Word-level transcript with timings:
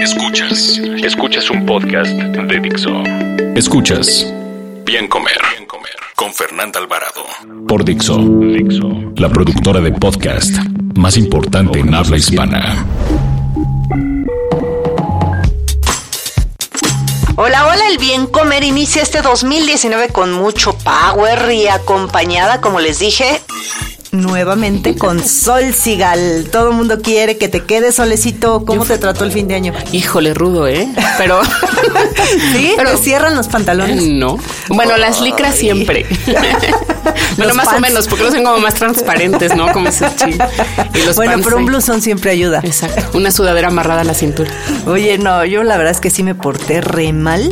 Escuchas, 0.00 0.78
escuchas 1.04 1.50
un 1.50 1.66
podcast 1.66 2.10
de 2.10 2.60
Dixo. 2.60 3.02
Escuchas. 3.54 4.32
Bien 4.86 5.06
Comer, 5.06 5.38
Bien 5.52 5.66
Comer. 5.66 5.94
Con 6.16 6.32
Fernanda 6.32 6.80
Alvarado. 6.80 7.26
Por 7.68 7.84
Dixo, 7.84 8.16
Dixo, 8.16 9.12
la 9.16 9.28
productora 9.28 9.80
de 9.80 9.92
podcast 9.92 10.56
más 10.94 11.18
importante 11.18 11.80
en 11.80 11.94
habla 11.94 12.16
hispana. 12.16 12.86
Hola, 17.36 17.66
hola, 17.66 17.88
el 17.90 17.98
bien 17.98 18.26
comer 18.26 18.64
inicia 18.64 19.02
este 19.02 19.20
2019 19.20 20.08
con 20.08 20.32
mucho 20.32 20.72
power 20.78 21.52
y 21.52 21.68
acompañada, 21.68 22.62
como 22.62 22.80
les 22.80 23.00
dije, 23.00 23.42
nuevamente 24.12 24.96
con 24.96 25.24
Sol 25.24 25.72
Sigal. 25.72 26.48
Todo 26.50 26.70
el 26.70 26.76
mundo 26.76 27.00
quiere 27.00 27.38
que 27.38 27.48
te 27.48 27.64
quedes 27.64 27.96
solecito. 27.96 28.64
¿Cómo 28.64 28.84
te 28.84 28.98
trató 28.98 29.24
el 29.24 29.32
fin 29.32 29.48
de 29.48 29.54
año? 29.54 29.72
Híjole, 29.92 30.34
rudo, 30.34 30.66
¿eh? 30.66 30.88
Pero. 31.18 31.40
¿Sí? 32.52 32.72
Pero, 32.76 32.90
¿Te 32.92 32.96
cierran 32.98 33.36
los 33.36 33.48
pantalones? 33.48 34.02
No. 34.02 34.38
Bueno, 34.68 34.96
las 34.96 35.20
licras 35.20 35.54
siempre. 35.54 36.06
bueno, 37.36 37.54
más 37.54 37.68
o 37.68 37.80
menos, 37.80 38.08
porque 38.08 38.24
los 38.24 38.32
tengo 38.32 38.50
como 38.50 38.62
más 38.62 38.74
transparentes, 38.74 39.54
¿no? 39.54 39.72
Como 39.72 39.88
ese 39.88 40.06
Y 40.94 41.06
los 41.06 41.16
bueno, 41.16 41.38
pero 41.42 41.56
un 41.56 41.66
blusón 41.66 42.02
siempre 42.02 42.30
ayuda. 42.30 42.60
Exacto. 42.62 43.16
Una 43.16 43.30
sudadera 43.30 43.68
amarrada 43.68 44.02
a 44.02 44.04
la 44.04 44.14
cintura. 44.14 44.50
Oye, 44.86 45.18
no, 45.18 45.44
yo 45.44 45.62
la 45.62 45.76
verdad 45.76 45.92
es 45.92 46.00
que 46.00 46.10
sí 46.10 46.22
me 46.22 46.34
porté 46.34 46.80
re 46.80 47.12
mal. 47.12 47.50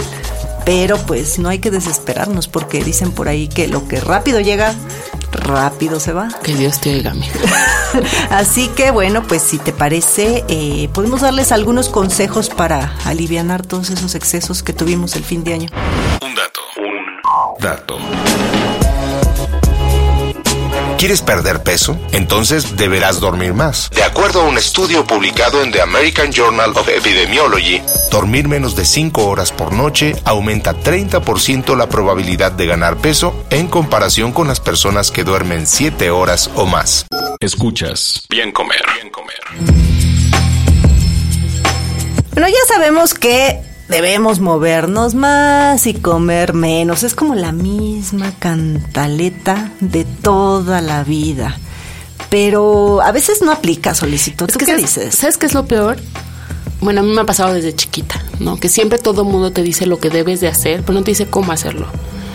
Pero 0.65 0.99
pues 0.99 1.39
no 1.39 1.49
hay 1.49 1.61
que 1.61 1.71
desesperarnos 1.71 2.47
porque 2.47 2.85
dicen 2.85 3.13
por 3.13 3.29
ahí 3.29 3.49
que 3.49 3.69
lo 3.69 3.89
que 3.89 4.01
rápido 4.01 4.39
llega, 4.39 4.75
rápido 5.33 6.01
se 6.01 6.13
va. 6.13 6.29
Que 6.43 6.55
Dios 6.55 6.81
te 6.81 6.95
oiga, 6.95 7.13
amiga. 7.13 7.33
Así 8.31 8.69
que 8.69 8.91
bueno, 8.91 9.23
pues 9.27 9.43
si 9.43 9.59
te 9.59 9.73
parece, 9.73 10.45
eh, 10.49 10.89
podemos 10.93 11.23
darles 11.23 11.53
algunos 11.53 11.89
consejos 11.89 12.51
para 12.51 12.95
aliviar 13.05 13.39
todos 13.67 13.91
esos 13.91 14.15
excesos 14.15 14.63
que 14.63 14.73
tuvimos 14.73 15.15
el 15.17 15.25
fin 15.25 15.45
de 15.45 15.55
año. 15.55 15.69
Un 16.21 16.35
dato. 16.35 16.61
Un 16.77 17.63
dato. 17.63 17.99
¿Quieres 20.99 21.23
perder 21.23 21.63
peso? 21.63 21.97
Entonces 22.11 22.77
deberás 22.77 23.21
dormir 23.21 23.55
más. 23.55 23.89
De 23.91 24.03
acuerdo 24.03 24.41
a 24.41 24.45
un 24.49 24.59
estudio 24.59 25.07
publicado 25.07 25.63
en 25.63 25.71
The 25.71 25.81
American 25.81 26.33
Journal 26.33 26.71
of 26.71 26.89
Epidemiology, 26.89 27.81
dormir 28.11 28.49
menos 28.49 28.75
de 28.75 28.85
5 28.85 29.25
horas 29.25 29.53
por 29.53 29.73
noche 29.73 30.17
aumenta 30.25 30.75
30% 30.75 31.77
la 31.77 31.89
probabilidad 31.89 32.51
de 32.51 32.67
ganar 32.67 32.97
peso 32.97 33.45
en 33.51 33.69
comparación 33.69 34.33
con 34.33 34.49
las 34.49 34.59
personas 34.59 35.13
que 35.13 35.23
duermen 35.23 35.69
7 35.69 36.11
horas 36.11 36.51
o 36.57 36.67
más. 36.67 37.07
Escuchas. 37.39 38.25
Bien 38.29 38.51
comer. 38.51 38.83
Bien 38.97 39.11
comer. 39.11 39.39
Bueno, 42.33 42.49
ya 42.49 42.75
sabemos 42.75 43.15
que 43.15 43.68
debemos 43.89 44.41
movernos 44.41 45.15
más 45.15 45.87
y 45.87 45.95
comer 45.95 46.55
menos. 46.55 47.03
Es 47.03 47.15
como 47.15 47.35
la 47.35 47.53
misma 47.53 48.33
cantaleta 48.39 49.73
de 49.81 50.05
toda 50.05 50.81
la 50.81 51.05
vida. 51.05 51.59
Pero 52.31 53.01
a 53.01 53.11
veces 53.13 53.41
no 53.43 53.53
aplica, 53.53 53.95
solicito. 53.95 54.47
¿Tú 54.47 54.59
qué 54.59 54.77
dices? 54.77 55.15
¿Sabes 55.15 55.39
qué 55.39 55.47
es 55.47 55.55
lo 55.55 55.67
peor? 55.67 55.97
Bueno, 56.81 57.01
a 57.01 57.03
mí 57.03 57.11
me 57.13 57.23
ha 57.23 57.27
pasado 57.27 57.55
desde 57.55 57.75
chiquita, 57.75 58.23
¿no? 58.39 58.59
Que 58.59 58.69
siempre 58.69 58.99
todo 58.99 59.23
el 59.23 59.29
mundo 59.29 59.51
te 59.51 59.63
dice 59.63 59.87
lo 59.87 59.99
que 59.99 60.11
debes 60.11 60.41
de 60.41 60.49
hacer, 60.49 60.83
pero 60.83 60.93
no 60.99 61.03
te 61.03 61.11
dice 61.11 61.27
cómo 61.27 61.51
hacerlo. 61.51 61.87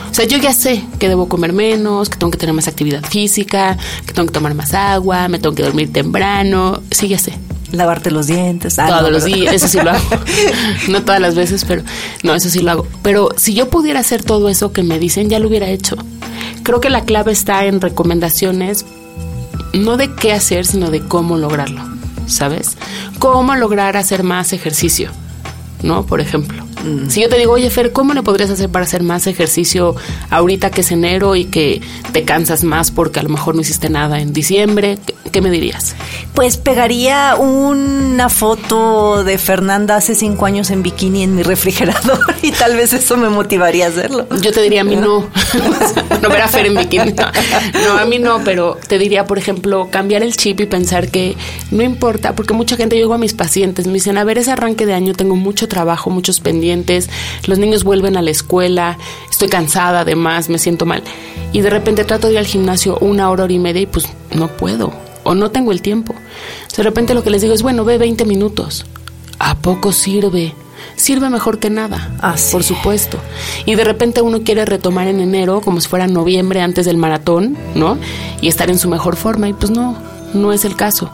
O 0.10 0.14
sea, 0.14 0.26
yo 0.26 0.38
ya 0.38 0.54
sé 0.54 0.84
que 1.00 1.10
debo 1.10 1.30
comer 1.30 1.54
menos, 1.54 2.10
que 2.10 2.18
tengo 2.18 2.32
que 2.32 2.38
tener 2.38 2.54
más 2.54 2.68
actividad 2.68 3.04
física, 3.04 3.78
que 4.06 4.14
tengo 4.14 4.28
que 4.28 4.34
tomar 4.34 4.54
más 4.54 4.74
agua, 4.74 5.28
me 5.28 5.40
tengo 5.40 5.56
que 5.56 5.64
dormir 5.64 5.94
temprano. 5.94 6.82
Sí, 6.92 7.08
ya 7.08 7.18
sé 7.18 7.34
lavarte 7.74 8.12
los 8.12 8.28
dientes. 8.28 8.80
Ah, 8.80 8.88
Todos 8.88 9.12
los 9.12 9.26
días, 9.26 9.54
eso 9.54 9.68
sí 9.68 9.80
lo 9.82 9.92
hago. 9.92 10.04
no 10.90 11.02
todas 11.02 11.20
las 11.20 11.36
veces, 11.36 11.66
pero 11.66 11.84
no, 12.22 12.34
eso 12.36 12.50
sí 12.50 12.60
lo 12.60 12.72
hago. 12.72 12.88
Pero 13.02 13.30
si 13.36 13.54
yo 13.54 13.70
pudiera 13.70 14.00
hacer 14.00 14.24
todo 14.24 14.48
eso 14.48 14.72
que 14.72 14.84
me 14.84 15.00
dicen, 15.00 15.30
ya 15.30 15.40
lo 15.40 15.48
hubiera 15.48 15.68
hecho. 15.68 15.98
Creo 16.64 16.80
que 16.80 16.90
la 16.90 17.02
clave 17.02 17.32
está 17.32 17.66
en 17.66 17.82
recomendaciones, 17.82 18.86
no 19.74 19.98
de 19.98 20.14
qué 20.14 20.32
hacer, 20.32 20.66
sino 20.66 20.92
de 20.92 21.02
cómo 21.02 21.38
lograrlo, 21.38 21.82
¿sabes? 22.28 22.78
Cómo 23.20 23.56
lograr 23.56 23.98
hacer 23.98 24.24
más 24.24 24.54
ejercicio, 24.54 25.12
¿no? 25.82 26.06
Por 26.06 26.22
ejemplo. 26.22 26.64
Mm. 26.84 27.10
Si 27.10 27.22
yo 27.22 27.30
te 27.30 27.38
digo, 27.38 27.54
oye 27.54 27.70
Fer, 27.70 27.92
¿cómo 27.92 28.14
le 28.14 28.24
podrías 28.24 28.50
hacer 28.50 28.70
para 28.70 28.86
hacer 28.86 29.04
más 29.04 29.26
ejercicio 29.28 29.96
ahorita 30.30 30.70
que 30.70 30.82
es 30.82 30.92
enero 30.92 31.36
y 31.36 31.46
que 31.46 31.82
te 32.12 32.24
cansas 32.24 32.64
más 32.64 32.92
porque 32.92 33.20
a 33.20 33.24
lo 33.24 33.30
mejor 33.30 33.56
no 33.56 33.62
hiciste 33.62 33.90
nada 33.90 34.20
en 34.20 34.32
diciembre? 34.32 34.98
¿Qué 35.32 35.42
me 35.42 35.50
dirías? 35.50 35.96
Pues 36.36 36.58
pegaría 36.58 37.36
una 37.38 38.28
foto 38.28 39.24
de 39.24 39.38
Fernanda 39.38 39.96
hace 39.96 40.16
cinco 40.16 40.46
años 40.46 40.70
en 40.70 40.84
bikini 40.84 41.24
en 41.24 41.36
mi 41.36 41.44
refrigerador 41.44 42.20
y 42.42 42.52
tal 42.52 42.76
vez 42.76 42.92
eso 42.94 43.16
me 43.16 43.30
motivaría 43.30 43.86
a 43.86 43.90
hacerlo. 43.90 44.28
Yo 44.42 44.52
te 44.52 44.62
diría 44.62 44.82
a 44.82 44.84
mí 44.84 44.96
no. 44.96 45.30
no 46.22 46.30
ver 46.30 46.42
a 46.42 46.48
Fer 46.48 46.66
en 46.66 46.76
bikini. 46.76 47.14
No, 47.14 47.98
a 47.98 48.06
mí 48.06 48.20
no, 48.20 48.44
pero 48.44 48.78
te 48.88 48.98
diría, 49.00 49.26
por 49.26 49.38
ejemplo, 49.38 49.88
cambiar 49.90 50.24
el 50.24 50.36
chip 50.36 50.60
y 50.60 50.66
pensar 50.66 51.08
que 51.08 51.38
no 51.72 51.84
importa, 51.84 52.36
porque 52.36 52.54
mucha 52.54 52.76
gente, 52.76 53.00
yo 53.00 53.12
a 53.14 53.18
mis 53.18 53.34
pacientes, 53.34 53.88
me 53.88 53.94
dicen, 53.94 54.18
a 54.18 54.24
ver, 54.26 54.38
ese 54.38 54.52
arranque 54.52 54.86
de 54.86 54.94
año 54.94 55.14
tengo 55.14 55.36
mucho 55.36 55.68
trabajo, 55.68 56.10
muchos 56.10 56.42
pendientes, 56.42 57.10
los 57.48 57.60
niños 57.60 57.84
vuelven 57.84 58.18
a 58.18 58.22
la 58.22 58.32
escuela, 58.32 58.98
estoy 59.32 59.48
cansada 59.48 60.02
además, 60.02 60.50
me 60.50 60.60
siento 60.60 60.86
mal. 60.86 61.02
Y 61.54 61.62
de 61.62 61.70
repente 61.70 62.04
trato 62.04 62.28
de 62.28 62.34
ir 62.34 62.40
al 62.40 62.48
gimnasio 62.48 62.98
una 63.00 63.30
hora, 63.30 63.46
hora 63.46 63.54
y 63.54 63.60
media 63.60 63.82
y 63.82 63.86
pues 63.86 64.08
no 64.34 64.48
puedo 64.48 64.94
o 65.24 65.36
no 65.36 65.52
tengo 65.52 65.72
el 65.72 65.82
tiempo. 65.82 66.16
De 66.76 66.84
repente 66.84 67.14
lo 67.14 67.24
que 67.24 67.30
les 67.30 67.42
digo 67.42 67.54
es, 67.54 67.62
bueno, 67.62 67.86
ve 67.86 67.98
20 67.98 68.26
minutos. 68.26 68.86
¿A 69.40 69.56
poco 69.56 69.92
sirve? 69.92 70.54
Sirve 70.96 71.30
mejor 71.30 71.60
que 71.60 71.70
nada, 71.70 72.16
ah, 72.22 72.36
por 72.52 72.64
supuesto. 72.64 73.18
Y 73.66 73.76
de 73.76 73.84
repente 73.84 74.22
uno 74.22 74.44
quiere 74.44 74.66
retomar 74.66 75.08
en 75.08 75.20
enero 75.20 75.62
como 75.62 75.82
si 75.82 75.88
fuera 75.88 76.08
noviembre 76.08 76.62
antes 76.62 76.86
del 76.86 76.98
maratón, 76.98 77.58
¿no? 77.74 77.98
Y 78.42 78.48
estar 78.48 78.70
en 78.70 78.80
su 78.80 78.90
mejor 78.90 79.16
forma 79.16 79.50
y 79.50 79.54
pues 79.54 79.72
no, 79.72 79.98
no 80.34 80.54
es 80.54 80.66
el 80.66 80.76
caso. 80.76 81.10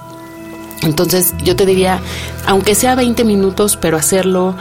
Entonces 0.81 1.33
yo 1.43 1.55
te 1.55 1.65
diría, 1.65 1.99
aunque 2.45 2.75
sea 2.75 2.95
20 2.95 3.23
minutos, 3.23 3.77
pero 3.77 3.97
hacerlo 3.97 4.55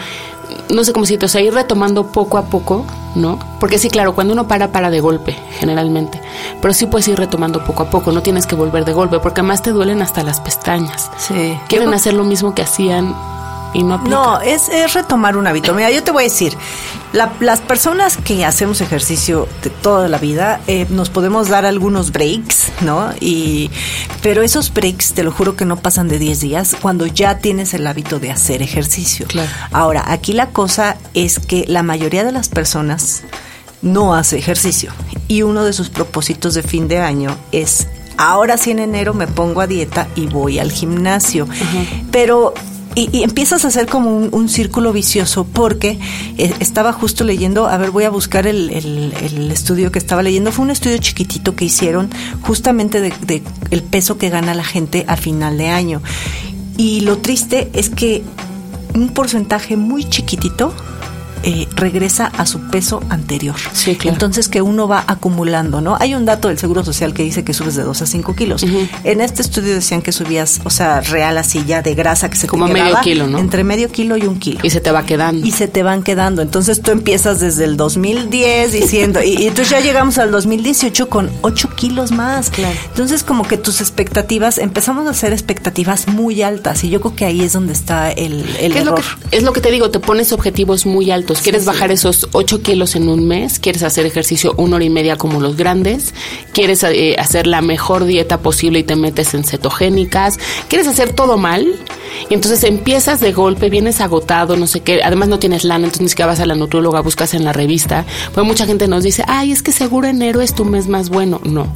no 0.70 0.84
sé 0.84 0.92
cómo 0.92 1.04
decirte, 1.04 1.26
o 1.26 1.28
sea, 1.28 1.40
ir 1.40 1.52
retomando 1.52 2.06
poco 2.06 2.38
a 2.38 2.46
poco, 2.46 2.84
¿no? 3.14 3.38
Porque 3.60 3.78
sí, 3.78 3.90
claro, 3.90 4.14
cuando 4.14 4.32
uno 4.32 4.46
para, 4.48 4.68
para 4.72 4.90
de 4.90 5.00
golpe, 5.00 5.36
generalmente. 5.58 6.20
Pero 6.60 6.74
sí 6.74 6.86
puedes 6.86 7.08
ir 7.08 7.18
retomando 7.18 7.64
poco 7.64 7.84
a 7.84 7.90
poco, 7.90 8.12
no 8.12 8.22
tienes 8.22 8.46
que 8.46 8.54
volver 8.54 8.84
de 8.84 8.92
golpe, 8.92 9.18
porque 9.18 9.40
además 9.40 9.62
te 9.62 9.72
duelen 9.72 10.02
hasta 10.02 10.22
las 10.22 10.40
pestañas. 10.40 11.10
Sí. 11.18 11.58
Quieren 11.68 11.92
hacer 11.94 12.14
lo 12.14 12.24
mismo 12.24 12.54
que 12.54 12.62
hacían 12.62 13.14
y 13.74 13.82
no 13.82 13.98
No, 13.98 14.40
es, 14.40 14.70
retomar 14.92 15.36
un 15.36 15.46
hábito. 15.46 15.74
Mira, 15.74 15.90
yo 15.90 16.02
te 16.02 16.10
voy 16.10 16.24
a 16.24 16.24
decir, 16.24 16.54
las 17.12 17.60
personas 17.60 18.16
que 18.16 18.44
hacemos 18.44 18.80
ejercicio 18.80 19.48
de 19.62 19.70
toda 19.70 20.08
la 20.08 20.18
vida, 20.18 20.60
eh, 20.66 20.86
nos 20.90 21.10
podemos 21.10 21.48
dar 21.48 21.64
algunos 21.64 22.12
breaks, 22.12 22.72
¿no? 22.80 23.10
Y, 23.20 23.70
pero 24.22 24.42
esos 24.42 24.72
breaks, 24.72 25.12
te 25.12 25.22
lo 25.22 25.32
juro 25.32 25.56
que 25.56 25.64
no 25.64 25.76
pasan 25.76 26.08
de 26.08 26.18
10 26.18 26.40
días 26.40 26.76
cuando 26.80 27.06
ya 27.06 27.38
tienes 27.38 27.74
el 27.74 27.86
hábito 27.86 28.18
de 28.18 28.30
hacer 28.30 28.62
ejercicio. 28.62 29.26
Claro. 29.26 29.50
Ahora, 29.72 30.04
aquí 30.06 30.32
la 30.32 30.48
cosa 30.50 30.96
es 31.14 31.38
que 31.38 31.64
la 31.68 31.82
mayoría 31.82 32.24
de 32.24 32.32
las 32.32 32.48
personas 32.48 33.22
no 33.82 34.14
hace 34.14 34.38
ejercicio. 34.38 34.92
Y 35.28 35.42
uno 35.42 35.64
de 35.64 35.72
sus 35.72 35.90
propósitos 35.90 36.54
de 36.54 36.62
fin 36.62 36.88
de 36.88 36.98
año 36.98 37.36
es 37.52 37.86
ahora 38.18 38.56
sí 38.58 38.72
en 38.72 38.80
enero 38.80 39.14
me 39.14 39.26
pongo 39.26 39.60
a 39.60 39.66
dieta 39.66 40.08
y 40.14 40.26
voy 40.26 40.58
al 40.58 40.70
gimnasio. 40.72 41.46
Pero 42.10 42.52
y, 42.94 43.22
empiezas 43.22 43.64
a 43.64 43.68
hacer 43.68 43.86
como 43.86 44.16
un, 44.16 44.48
círculo 44.48 44.92
vicioso 44.92 45.44
porque 45.44 45.98
eh, 46.36 46.52
estaba 46.60 46.92
justo 46.92 47.24
leyendo, 47.24 47.68
a 47.68 47.76
ver, 47.76 47.90
voy 47.90 48.04
a 48.04 48.10
buscar 48.10 48.46
el, 48.46 48.70
estudio 49.52 49.92
que 49.92 49.98
estaba 49.98 50.22
leyendo, 50.22 50.52
fue 50.52 50.64
un 50.64 50.70
estudio 50.70 50.98
chiquitito 50.98 51.54
que 51.54 51.64
hicieron 51.64 52.10
justamente 52.42 53.00
de, 53.00 53.42
el 53.70 53.82
peso 53.82 54.18
que 54.18 54.30
gana 54.30 54.54
la 54.54 54.64
gente 54.64 55.04
a 55.06 55.16
final 55.16 55.58
de 55.58 55.68
año. 55.68 56.02
Y 56.76 57.00
lo 57.00 57.18
triste 57.18 57.70
es 57.72 57.90
que 57.90 58.22
un 58.94 59.10
porcentaje 59.10 59.76
muy 59.76 60.04
chiquitito 60.04 60.72
eh, 61.42 61.66
regresa 61.74 62.26
a 62.26 62.46
su 62.46 62.60
peso 62.70 63.02
anterior. 63.08 63.56
Sí, 63.72 63.96
claro. 63.96 64.14
Entonces 64.14 64.48
que 64.48 64.62
uno 64.62 64.88
va 64.88 65.04
acumulando, 65.06 65.80
¿no? 65.80 65.96
Hay 66.00 66.14
un 66.14 66.24
dato 66.24 66.48
del 66.48 66.58
Seguro 66.58 66.84
Social 66.84 67.14
que 67.14 67.22
dice 67.22 67.44
que 67.44 67.54
subes 67.54 67.74
de 67.76 67.82
2 67.82 68.02
a 68.02 68.06
5 68.06 68.34
kilos. 68.34 68.64
En 69.04 69.20
este 69.20 69.42
estudio 69.42 69.74
decían 69.74 70.02
que 70.02 70.12
subías, 70.12 70.60
o 70.64 70.70
sea, 70.70 71.00
real 71.00 71.38
así 71.38 71.64
ya 71.66 71.82
de 71.82 71.94
grasa 71.94 72.30
que 72.30 72.36
se 72.36 72.46
Como 72.46 72.66
te 72.66 72.72
medio 72.72 72.98
kilo, 73.02 73.26
¿no? 73.26 73.38
Entre 73.38 73.64
medio 73.64 73.90
kilo 73.90 74.16
y 74.16 74.22
un 74.22 74.38
kilo 74.38 74.60
Y 74.62 74.70
se 74.70 74.80
te 74.80 74.90
va 74.90 75.04
quedando. 75.06 75.46
y 75.46 75.52
se 75.52 75.68
te 75.68 75.82
van 75.82 76.02
quedando. 76.02 76.42
Entonces 76.42 76.82
tú 76.82 76.90
empiezas 76.90 77.40
desde 77.40 77.64
el 77.64 77.76
2010 77.76 78.72
diciendo, 78.72 79.22
y, 79.22 79.34
y 79.42 79.46
entonces 79.46 79.70
ya 79.70 79.80
llegamos 79.80 80.18
al 80.18 80.30
2018 80.30 81.08
con 81.08 81.30
8 81.42 81.70
kilos 81.76 82.10
más. 82.12 82.50
Claro. 82.50 82.76
Entonces 82.88 83.22
como 83.22 83.44
que 83.46 83.56
tus 83.58 83.80
expectativas, 83.80 84.58
empezamos 84.58 85.06
a 85.06 85.10
hacer 85.10 85.32
expectativas 85.32 86.08
muy 86.08 86.42
altas 86.42 86.84
y 86.84 86.90
yo 86.90 87.00
creo 87.00 87.14
que 87.14 87.24
ahí 87.24 87.42
es 87.42 87.52
donde 87.52 87.72
está 87.72 88.10
el, 88.10 88.44
el 88.60 88.72
¿Qué 88.72 88.78
es 88.78 88.84
lo, 88.84 88.92
error. 88.92 89.04
que, 89.30 89.36
es 89.36 89.42
lo 89.42 89.52
que 89.52 89.60
te 89.60 89.70
digo, 89.70 89.90
te 89.90 90.00
pones 90.00 90.32
objetivos 90.32 90.86
muy 90.86 91.10
altos. 91.10 91.27
¿Quieres 91.36 91.62
sí. 91.62 91.66
bajar 91.66 91.92
esos 91.92 92.28
8 92.32 92.62
kilos 92.62 92.96
en 92.96 93.08
un 93.08 93.28
mes? 93.28 93.58
¿Quieres 93.58 93.82
hacer 93.82 94.06
ejercicio 94.06 94.54
una 94.56 94.76
hora 94.76 94.84
y 94.84 94.90
media 94.90 95.16
como 95.16 95.40
los 95.40 95.56
grandes? 95.56 96.14
¿Quieres 96.52 96.82
eh, 96.82 97.16
hacer 97.18 97.46
la 97.46 97.60
mejor 97.60 98.04
dieta 98.04 98.38
posible 98.38 98.78
y 98.78 98.82
te 98.82 98.96
metes 98.96 99.34
en 99.34 99.44
cetogénicas? 99.44 100.38
¿Quieres 100.68 100.88
hacer 100.88 101.12
todo 101.12 101.36
mal? 101.36 101.66
Y 102.30 102.34
entonces 102.34 102.64
empiezas 102.64 103.20
de 103.20 103.32
golpe, 103.32 103.68
vienes 103.68 104.00
agotado, 104.00 104.56
no 104.56 104.66
sé 104.66 104.80
qué. 104.80 105.02
Además 105.02 105.28
no 105.28 105.38
tienes 105.38 105.64
lana, 105.64 105.84
entonces 105.84 106.02
ni 106.02 106.08
siquiera 106.08 106.28
vas 106.28 106.40
a 106.40 106.46
la 106.46 106.54
nutróloga, 106.54 107.00
buscas 107.00 107.34
en 107.34 107.44
la 107.44 107.52
revista. 107.52 108.06
Pues 108.32 108.46
mucha 108.46 108.66
gente 108.66 108.88
nos 108.88 109.04
dice, 109.04 109.24
ay, 109.26 109.52
es 109.52 109.62
que 109.62 109.72
seguro 109.72 110.08
enero 110.08 110.40
es 110.40 110.54
tu 110.54 110.64
mes 110.64 110.88
más 110.88 111.10
bueno. 111.10 111.40
No. 111.44 111.66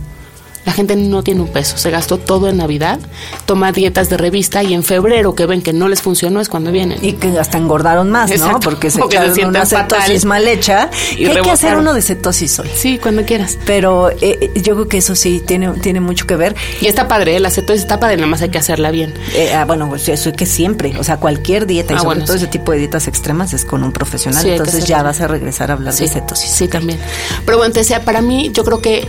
La 0.64 0.72
gente 0.72 0.94
no 0.94 1.24
tiene 1.24 1.40
un 1.40 1.48
peso, 1.48 1.76
se 1.76 1.90
gastó 1.90 2.18
todo 2.18 2.48
en 2.48 2.56
Navidad, 2.58 3.00
toma 3.46 3.72
dietas 3.72 4.08
de 4.10 4.16
revista 4.16 4.62
y 4.62 4.74
en 4.74 4.84
febrero 4.84 5.34
que 5.34 5.44
ven 5.46 5.60
que 5.60 5.72
no 5.72 5.88
les 5.88 6.02
funcionó 6.02 6.40
es 6.40 6.48
cuando 6.48 6.70
vienen. 6.70 6.98
Y 7.02 7.14
que 7.14 7.36
hasta 7.38 7.58
engordaron 7.58 8.10
más, 8.10 8.30
¿no? 8.38 8.60
Porque 8.60 8.88
se 8.90 8.98
Porque 9.00 9.16
se 9.18 9.24
echaron 9.26 9.48
una 9.50 9.66
fatal. 9.66 10.02
cetosis 10.02 10.24
mal 10.24 10.46
hecha. 10.46 10.88
Y 11.18 11.26
hay 11.26 11.42
que 11.42 11.50
hacer 11.50 11.76
uno 11.76 11.92
de 11.94 12.00
cetosis 12.00 12.60
hoy. 12.60 12.70
Sí, 12.76 12.98
cuando 12.98 13.24
quieras. 13.24 13.58
Pero 13.66 14.10
eh, 14.20 14.52
yo 14.54 14.74
creo 14.74 14.86
que 14.88 14.98
eso 14.98 15.16
sí 15.16 15.42
tiene, 15.44 15.68
tiene 15.80 15.98
mucho 16.00 16.26
que 16.28 16.36
ver. 16.36 16.54
Y 16.80 16.86
está 16.86 17.08
padre, 17.08 17.36
¿eh? 17.36 17.40
la 17.40 17.50
cetosis 17.50 17.82
está 17.82 17.98
padre, 17.98 18.16
nada 18.16 18.28
más 18.28 18.40
hay 18.42 18.50
que 18.50 18.58
hacerla 18.58 18.92
bien. 18.92 19.12
Eh, 19.34 19.52
ah, 19.54 19.64
bueno, 19.64 19.88
pues 19.88 20.08
eso 20.08 20.28
es 20.30 20.36
que 20.36 20.46
siempre, 20.46 20.94
o 20.96 21.02
sea, 21.02 21.16
cualquier 21.18 21.66
dieta 21.66 21.92
y 21.92 21.96
Ah, 21.96 21.98
sobre 21.98 22.06
bueno, 22.14 22.24
todo 22.24 22.36
sí. 22.38 22.44
ese 22.44 22.52
tipo 22.52 22.70
de 22.70 22.78
dietas 22.78 23.08
extremas 23.08 23.52
es 23.52 23.64
con 23.64 23.82
un 23.82 23.90
profesional, 23.92 24.40
Sí, 24.42 24.50
entonces 24.50 24.84
ya 24.86 24.98
bien. 24.98 25.06
vas 25.06 25.20
a 25.20 25.26
regresar 25.26 25.70
a 25.70 25.74
hablar 25.74 25.92
Sí, 25.92 26.04
de 26.04 26.10
cetosis. 26.10 26.50
sí, 26.50 26.68
también. 26.68 27.00
Pero 27.44 27.58
bueno, 27.58 27.72
te 27.72 27.80
decía, 27.80 28.04
para 28.04 28.22
mí, 28.22 28.50
yo 28.54 28.62
creo 28.64 28.80
que 28.80 29.06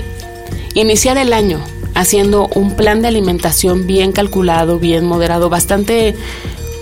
iniciar 0.73 1.17
el 1.17 1.33
año 1.33 1.63
haciendo 1.95 2.47
un 2.47 2.75
plan 2.75 3.01
de 3.01 3.07
alimentación 3.07 3.85
bien 3.85 4.11
calculado, 4.11 4.79
bien 4.79 5.05
moderado, 5.05 5.49
bastante 5.49 6.15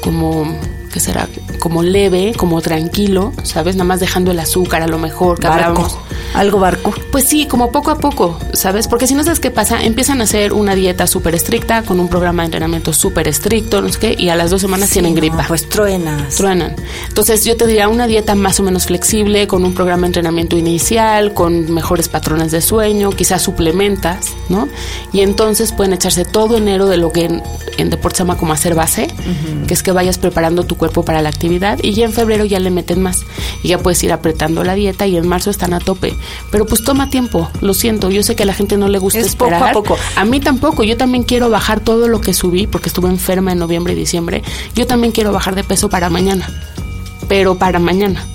como, 0.01 0.57
¿qué 0.91 0.99
será? 0.99 1.27
Como 1.59 1.83
leve, 1.83 2.33
como 2.37 2.61
tranquilo, 2.61 3.33
¿sabes? 3.43 3.75
Nada 3.75 3.85
más 3.85 3.99
dejando 3.99 4.31
el 4.31 4.39
azúcar 4.39 4.81
a 4.81 4.87
lo 4.87 4.97
mejor 4.97 5.39
que 5.39 5.47
Barco, 5.47 5.63
hablábamos. 5.83 5.97
algo 6.33 6.59
barco. 6.59 6.93
Pues 7.11 7.25
sí, 7.25 7.45
como 7.47 7.71
poco 7.71 7.91
a 7.91 7.97
poco, 7.97 8.37
¿sabes? 8.53 8.87
Porque 8.87 9.07
si 9.07 9.13
no 9.13 9.23
sabes 9.23 9.39
qué 9.39 9.51
pasa, 9.51 9.83
empiezan 9.83 10.21
a 10.21 10.25
hacer 10.25 10.53
una 10.53 10.75
dieta 10.75 11.07
súper 11.07 11.35
estricta, 11.35 11.83
con 11.83 11.99
un 11.99 12.07
programa 12.07 12.43
de 12.43 12.47
entrenamiento 12.47 12.93
súper 12.93 13.27
estricto, 13.27 13.81
no 13.81 13.89
sé 13.89 13.99
qué, 13.99 14.15
y 14.17 14.29
a 14.29 14.35
las 14.35 14.49
dos 14.51 14.61
semanas 14.61 14.89
tienen 14.89 15.13
no, 15.13 15.17
gripa. 15.17 15.45
pues 15.47 15.67
truenas. 15.69 16.35
Truenan. 16.35 16.75
Entonces 17.07 17.43
yo 17.45 17.55
te 17.57 17.67
diría 17.67 17.87
una 17.87 18.07
dieta 18.07 18.35
más 18.35 18.59
o 18.59 18.63
menos 18.63 18.85
flexible, 18.85 19.47
con 19.47 19.63
un 19.65 19.73
programa 19.73 20.01
de 20.01 20.07
entrenamiento 20.07 20.57
inicial, 20.57 21.33
con 21.33 21.71
mejores 21.73 22.09
patrones 22.09 22.51
de 22.51 22.61
sueño, 22.61 23.11
quizás 23.11 23.41
suplementas, 23.41 24.27
¿no? 24.49 24.67
Y 25.13 25.21
entonces 25.21 25.71
pueden 25.71 25.93
echarse 25.93 26.25
todo 26.25 26.57
enero 26.57 26.87
de 26.87 26.97
lo 26.97 27.11
que 27.11 27.25
en, 27.25 27.43
en 27.77 27.89
deporte 27.89 28.17
se 28.17 28.23
llama 28.23 28.37
como 28.37 28.53
hacer 28.53 28.75
base, 28.75 29.07
que 29.67 29.73
es 29.73 29.83
que 29.83 29.91
vayas 29.91 30.17
preparando 30.17 30.63
tu 30.63 30.75
cuerpo 30.81 31.05
para 31.05 31.21
la 31.21 31.29
actividad 31.29 31.77
y 31.83 31.93
ya 31.93 32.05
en 32.05 32.11
febrero 32.11 32.43
ya 32.43 32.59
le 32.59 32.71
meten 32.71 33.03
más 33.03 33.23
y 33.61 33.67
ya 33.67 33.77
puedes 33.77 34.01
ir 34.03 34.11
apretando 34.11 34.63
la 34.63 34.73
dieta 34.73 35.05
y 35.05 35.15
en 35.15 35.27
marzo 35.27 35.51
están 35.51 35.75
a 35.75 35.79
tope. 35.79 36.15
Pero 36.49 36.65
pues 36.65 36.83
toma 36.83 37.11
tiempo, 37.11 37.51
lo 37.61 37.75
siento, 37.75 38.09
yo 38.09 38.23
sé 38.23 38.35
que 38.35 38.41
a 38.41 38.45
la 38.47 38.55
gente 38.55 38.77
no 38.77 38.87
le 38.87 38.97
gusta 38.97 39.19
Es 39.19 39.35
poco 39.35 39.51
a 39.51 39.57
esperar. 39.57 39.73
poco. 39.75 39.95
A 40.15 40.25
mí 40.25 40.39
tampoco, 40.39 40.83
yo 40.83 40.97
también 40.97 41.23
quiero 41.23 41.51
bajar 41.51 41.81
todo 41.81 42.07
lo 42.07 42.19
que 42.19 42.33
subí 42.33 42.65
porque 42.65 42.89
estuve 42.89 43.09
enferma 43.09 43.51
en 43.51 43.59
noviembre 43.59 43.93
y 43.93 43.95
diciembre. 43.95 44.41
Yo 44.73 44.87
también 44.87 45.13
quiero 45.13 45.31
bajar 45.31 45.53
de 45.53 45.63
peso 45.63 45.87
para 45.87 46.09
mañana, 46.09 46.49
pero 47.27 47.59
para 47.59 47.77
mañana. 47.77 48.25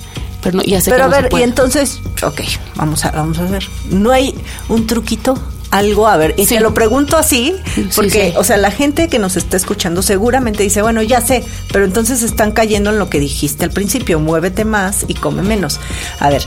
Pero 0.41 0.57
no, 0.57 0.63
ya 0.63 0.79
sé 0.79 0.89
Pero 0.91 1.03
a 1.03 1.07
que 1.07 1.11
no 1.11 1.17
ver, 1.17 1.25
y 1.25 1.29
puede. 1.31 1.43
entonces, 1.43 1.99
ok, 2.23 2.41
vamos 2.75 3.03
a, 3.03 3.11
vamos 3.11 3.37
a 3.39 3.43
ver. 3.43 3.67
¿No 3.89 4.11
hay 4.11 4.33
un 4.69 4.87
truquito? 4.87 5.37
Algo, 5.71 6.07
a 6.07 6.15
ver, 6.17 6.33
y 6.37 6.45
Sí. 6.45 6.55
te 6.55 6.61
lo 6.61 6.73
pregunto 6.73 7.17
así, 7.17 7.55
Sí, 7.75 7.89
porque, 7.95 8.31
sí. 8.31 8.33
o 8.37 8.43
sea, 8.43 8.55
la 8.57 8.71
gente 8.71 9.09
que 9.09 9.19
nos 9.19 9.35
está 9.35 9.57
escuchando 9.57 10.01
seguramente 10.01 10.63
dice, 10.63 10.81
bueno, 10.81 11.01
ya 11.01 11.19
sé, 11.21 11.43
pero 11.73 11.83
entonces 11.85 12.23
están 12.23 12.51
cayendo 12.53 12.89
en 12.91 12.99
lo 12.99 13.09
que 13.09 13.19
dijiste 13.19 13.65
al 13.65 13.71
principio, 13.71 14.19
muévete 14.19 14.63
más 14.65 15.03
y 15.07 15.13
come 15.15 15.41
menos. 15.41 15.79
A 16.19 16.29
ver. 16.29 16.43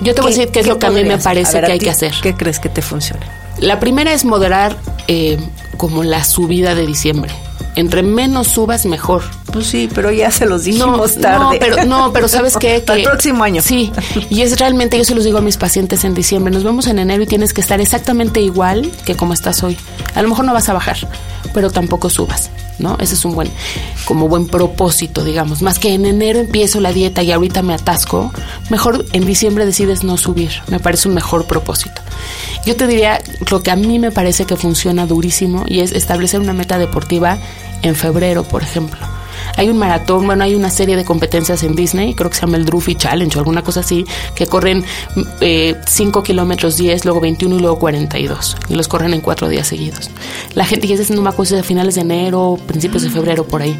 Yo 0.00 0.14
te 0.14 0.20
voy 0.22 0.32
a 0.32 0.36
decir 0.36 0.50
qué 0.52 0.60
es 0.60 0.66
lo 0.66 0.78
que 0.78 0.86
a 0.86 0.90
mí 0.90 1.02
me 1.04 1.18
parece 1.18 1.54
ver, 1.54 1.64
que 1.66 1.70
¿a 1.70 1.74
hay 1.74 1.78
que 1.80 1.90
hacer. 1.90 2.12
¿Qué 2.22 2.34
crees 2.34 2.58
que 2.60 2.68
te 2.68 2.82
funcione? 2.82 3.26
La 3.58 3.80
primera 3.80 4.12
es 4.12 4.24
moderar 4.24 4.76
eh, 5.08 5.38
como 5.76 6.04
la 6.04 6.22
subida 6.24 6.74
de 6.76 6.86
diciembre. 6.86 7.32
Entre 7.78 8.02
menos 8.02 8.48
subas, 8.48 8.86
mejor. 8.86 9.22
Pues 9.52 9.68
sí, 9.68 9.88
pero 9.94 10.10
ya 10.10 10.32
se 10.32 10.46
los 10.46 10.64
dijimos 10.64 11.14
no, 11.16 11.22
tarde. 11.22 11.38
No, 11.38 11.52
pero, 11.60 11.84
no, 11.84 12.12
pero 12.12 12.26
¿sabes 12.26 12.56
qué? 12.56 12.80
Para 12.86 12.98
el 12.98 13.04
próximo 13.04 13.44
año. 13.44 13.62
Sí, 13.62 13.92
y 14.30 14.42
es 14.42 14.58
realmente, 14.58 14.98
yo 14.98 15.04
se 15.04 15.14
los 15.14 15.22
digo 15.22 15.38
a 15.38 15.42
mis 15.42 15.58
pacientes 15.58 16.02
en 16.02 16.12
diciembre, 16.12 16.52
nos 16.52 16.64
vemos 16.64 16.88
en 16.88 16.98
enero 16.98 17.22
y 17.22 17.26
tienes 17.26 17.52
que 17.52 17.60
estar 17.60 17.80
exactamente 17.80 18.40
igual 18.40 18.90
que 19.06 19.14
como 19.14 19.32
estás 19.32 19.62
hoy. 19.62 19.78
A 20.16 20.22
lo 20.22 20.28
mejor 20.28 20.44
no 20.44 20.52
vas 20.52 20.68
a 20.68 20.72
bajar, 20.72 20.96
pero 21.54 21.70
tampoco 21.70 22.10
subas, 22.10 22.50
¿no? 22.80 22.96
Ese 22.98 23.14
es 23.14 23.24
un 23.24 23.36
buen, 23.36 23.48
como 24.06 24.26
buen 24.26 24.48
propósito, 24.48 25.22
digamos. 25.22 25.62
Más 25.62 25.78
que 25.78 25.94
en 25.94 26.04
enero 26.04 26.40
empiezo 26.40 26.80
la 26.80 26.92
dieta 26.92 27.22
y 27.22 27.30
ahorita 27.30 27.62
me 27.62 27.74
atasco, 27.74 28.32
mejor 28.70 29.04
en 29.12 29.24
diciembre 29.24 29.64
decides 29.64 30.02
no 30.02 30.16
subir. 30.16 30.50
Me 30.66 30.80
parece 30.80 31.06
un 31.06 31.14
mejor 31.14 31.44
propósito. 31.44 32.02
Yo 32.66 32.74
te 32.74 32.88
diría 32.88 33.20
lo 33.50 33.62
que 33.62 33.70
a 33.70 33.76
mí 33.76 34.00
me 34.00 34.10
parece 34.10 34.46
que 34.46 34.56
funciona 34.56 35.06
durísimo 35.06 35.64
y 35.68 35.78
es 35.78 35.92
establecer 35.92 36.40
una 36.40 36.52
meta 36.52 36.76
deportiva 36.76 37.38
en 37.82 37.94
febrero, 37.94 38.44
por 38.44 38.62
ejemplo. 38.62 38.98
Hay 39.56 39.68
un 39.68 39.78
maratón, 39.78 40.26
bueno, 40.26 40.44
hay 40.44 40.54
una 40.54 40.70
serie 40.70 40.96
de 40.96 41.04
competencias 41.04 41.62
en 41.64 41.74
Disney, 41.74 42.14
creo 42.14 42.30
que 42.30 42.36
se 42.36 42.42
llama 42.42 42.58
el 42.58 42.64
Druffy 42.64 42.94
Challenge 42.94 43.36
o 43.36 43.40
alguna 43.40 43.62
cosa 43.62 43.80
así, 43.80 44.04
que 44.34 44.46
corren 44.46 44.84
5 45.86 46.22
kilómetros 46.22 46.76
10, 46.76 47.04
luego 47.04 47.20
21 47.20 47.56
y 47.56 47.58
luego 47.58 47.78
42. 47.78 48.56
Y 48.68 48.74
los 48.74 48.86
corren 48.86 49.14
en 49.14 49.20
cuatro 49.20 49.48
días 49.48 49.66
seguidos. 49.66 50.10
La 50.54 50.64
gente 50.64 50.86
ya 50.86 50.94
está 50.94 51.02
haciendo 51.02 51.22
una 51.22 51.32
cosa 51.32 51.58
a 51.58 51.62
finales 51.64 51.96
de 51.96 52.02
enero, 52.02 52.56
principios 52.66 53.02
de 53.02 53.10
febrero, 53.10 53.44
por 53.44 53.62
ahí. 53.62 53.76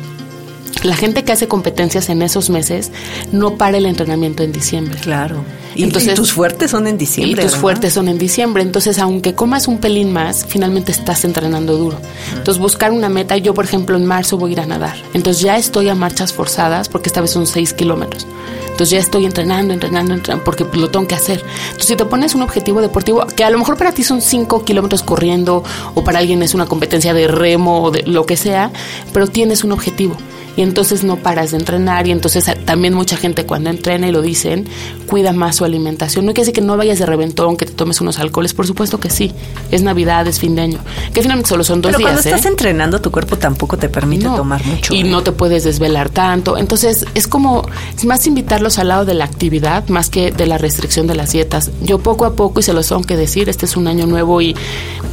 La 0.84 0.94
gente 0.94 1.24
que 1.24 1.32
hace 1.32 1.48
competencias 1.48 2.08
en 2.08 2.22
esos 2.22 2.50
meses 2.50 2.92
no 3.32 3.56
para 3.56 3.78
el 3.78 3.86
entrenamiento 3.86 4.42
en 4.42 4.52
diciembre. 4.52 4.98
Claro. 5.00 5.44
Y, 5.74 5.82
Entonces- 5.84 6.12
y 6.12 6.16
tus 6.16 6.32
fuertes 6.32 6.70
son 6.70 6.86
en 6.86 6.98
diciembre. 6.98 7.32
Y 7.32 7.34
tus 7.34 7.52
¿verdad? 7.52 7.60
fuertes 7.60 7.92
son 7.94 8.08
en 8.08 8.18
diciembre. 8.18 8.62
Entonces, 8.62 8.98
aunque 8.98 9.34
comas 9.34 9.68
un 9.68 9.78
pelín 9.78 10.12
más, 10.12 10.46
finalmente 10.48 10.92
estás 10.92 11.24
entrenando 11.24 11.76
duro. 11.76 11.98
Entonces, 12.36 12.60
buscar 12.60 12.92
una 12.92 13.08
meta. 13.08 13.36
Yo, 13.36 13.54
por 13.54 13.64
ejemplo, 13.64 13.96
en 13.96 14.06
marzo 14.06 14.38
voy 14.38 14.50
a 14.50 14.52
ir 14.54 14.60
a 14.60 14.66
nadar. 14.66 14.96
Entonces, 15.14 15.42
ya 15.42 15.56
estoy 15.56 15.88
a 15.88 15.94
marchas 15.94 16.32
forzadas 16.32 16.88
porque 16.88 17.08
esta 17.08 17.20
vez 17.20 17.30
son 17.30 17.46
6 17.46 17.74
kilómetros. 17.74 18.26
Entonces, 18.62 18.90
ya 18.90 18.98
estoy 18.98 19.24
entrenando, 19.26 19.74
entrenando, 19.74 20.14
entrenando, 20.14 20.44
porque 20.44 20.64
lo 20.74 20.90
tengo 20.90 21.06
que 21.08 21.16
hacer. 21.16 21.42
Entonces, 21.66 21.86
si 21.86 21.96
te 21.96 22.04
pones 22.04 22.36
un 22.36 22.42
objetivo 22.42 22.80
deportivo, 22.80 23.26
que 23.26 23.42
a 23.42 23.50
lo 23.50 23.58
mejor 23.58 23.76
para 23.76 23.90
ti 23.92 24.04
son 24.04 24.22
5 24.22 24.64
kilómetros 24.64 25.02
corriendo, 25.02 25.64
o 25.94 26.04
para 26.04 26.20
alguien 26.20 26.42
es 26.42 26.54
una 26.54 26.66
competencia 26.66 27.12
de 27.14 27.26
remo 27.26 27.82
o 27.82 27.90
de 27.90 28.04
lo 28.04 28.24
que 28.26 28.36
sea, 28.36 28.70
pero 29.12 29.26
tienes 29.26 29.64
un 29.64 29.72
objetivo 29.72 30.16
y 30.58 30.62
entonces 30.62 31.04
no 31.04 31.16
paras 31.16 31.52
de 31.52 31.56
entrenar 31.58 32.08
y 32.08 32.10
entonces 32.10 32.48
a- 32.48 32.56
también 32.56 32.92
mucha 32.92 33.16
gente 33.16 33.46
cuando 33.46 33.70
entrena 33.70 34.08
y 34.08 34.12
lo 34.12 34.22
dicen, 34.22 34.66
cuida 35.06 35.32
más 35.32 35.54
su 35.54 35.64
alimentación. 35.64 36.26
No 36.26 36.32
quiere 36.32 36.46
decir 36.48 36.54
que 36.54 36.60
no 36.66 36.76
vayas 36.76 36.98
de 36.98 37.06
reventón, 37.06 37.56
que 37.56 37.64
te 37.64 37.72
tomes 37.72 38.00
unos 38.00 38.18
alcoholes, 38.18 38.54
por 38.54 38.66
supuesto 38.66 38.98
que 38.98 39.08
sí. 39.08 39.32
Es 39.70 39.82
Navidad, 39.82 40.26
es 40.26 40.40
fin 40.40 40.56
de 40.56 40.62
año. 40.62 40.78
Que 41.14 41.22
finalmente 41.22 41.48
solo 41.48 41.62
son 41.62 41.80
dos 41.80 41.90
Pero 41.90 41.98
días. 41.98 42.10
cuando 42.10 42.28
estás 42.28 42.44
¿eh? 42.44 42.48
entrenando, 42.48 43.00
tu 43.00 43.12
cuerpo 43.12 43.38
tampoco 43.38 43.76
te 43.78 43.88
permite 43.88 44.24
No. 44.24 44.34
tomar 44.34 44.64
mucho. 44.66 44.92
Y 44.92 45.02
¿eh? 45.02 45.04
no 45.04 45.22
te 45.22 45.30
puedes 45.30 45.62
desvelar 45.62 46.10
tanto. 46.10 46.58
Entonces, 46.58 47.06
es 47.14 47.28
como, 47.28 47.64
es 47.96 48.04
más 48.04 48.26
invitarlos 48.26 48.80
al 48.80 48.88
lado 48.88 49.04
de 49.04 49.14
la 49.14 49.24
actividad, 49.26 49.86
más 49.88 50.10
que 50.10 50.32
de 50.32 50.46
la 50.46 50.58
restricción 50.58 51.06
de 51.06 51.14
las 51.14 51.30
dietas. 51.30 51.70
Yo 51.82 51.98
poco 52.00 52.24
a 52.24 52.32
poco, 52.34 52.58
y 52.58 52.62
se 52.64 52.72
los 52.72 52.88
tengo 52.88 53.02
que 53.02 53.16
decir, 53.16 53.48
este 53.48 53.64
es 53.66 53.76
un 53.76 53.86
año 53.86 54.06
nuevo 54.06 54.40
y 54.42 54.56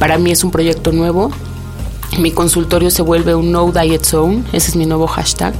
para 0.00 0.18
mí 0.18 0.32
es 0.32 0.42
un 0.42 0.50
proyecto 0.50 0.90
nuevo. 0.90 1.30
Mi 2.18 2.30
consultorio 2.30 2.90
se 2.90 3.02
vuelve 3.02 3.34
un 3.34 3.52
no 3.52 3.70
diet 3.72 4.04
zone, 4.04 4.42
ese 4.52 4.70
es 4.70 4.76
mi 4.76 4.86
nuevo 4.86 5.06
hashtag. 5.06 5.54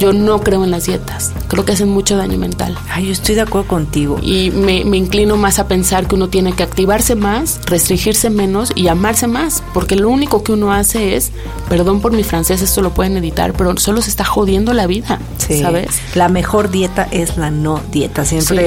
Yo 0.00 0.12
no 0.12 0.40
creo 0.40 0.64
en 0.64 0.70
las 0.70 0.86
dietas, 0.86 1.30
creo 1.46 1.64
que 1.64 1.72
hacen 1.72 1.90
mucho 1.90 2.16
daño 2.16 2.38
mental. 2.38 2.76
Ay, 2.90 3.06
yo 3.06 3.12
estoy 3.12 3.34
de 3.34 3.42
acuerdo 3.42 3.68
contigo. 3.68 4.18
Y 4.22 4.50
me, 4.50 4.84
me 4.84 4.96
inclino 4.96 5.36
más 5.36 5.58
a 5.58 5.68
pensar 5.68 6.08
que 6.08 6.14
uno 6.14 6.28
tiene 6.28 6.52
que 6.54 6.62
activarse 6.62 7.14
más, 7.14 7.60
restringirse 7.66 8.30
menos 8.30 8.72
y 8.74 8.88
amarse 8.88 9.26
más, 9.26 9.62
porque 9.74 9.94
lo 9.94 10.08
único 10.08 10.42
que 10.42 10.52
uno 10.52 10.72
hace 10.72 11.16
es, 11.16 11.30
perdón 11.68 12.00
por 12.00 12.12
mi 12.12 12.24
francés, 12.24 12.62
esto 12.62 12.80
lo 12.82 12.90
pueden 12.94 13.16
editar, 13.18 13.52
pero 13.52 13.76
solo 13.78 14.00
se 14.02 14.10
está 14.10 14.24
jodiendo 14.24 14.72
la 14.72 14.86
vida, 14.86 15.20
Sí. 15.38 15.60
¿sabes? 15.60 15.88
La 16.14 16.28
mejor 16.28 16.70
dieta 16.70 17.06
es 17.10 17.36
la 17.36 17.50
no 17.50 17.80
dieta. 17.92 18.24
Siempre 18.24 18.56
Sí. 18.56 18.62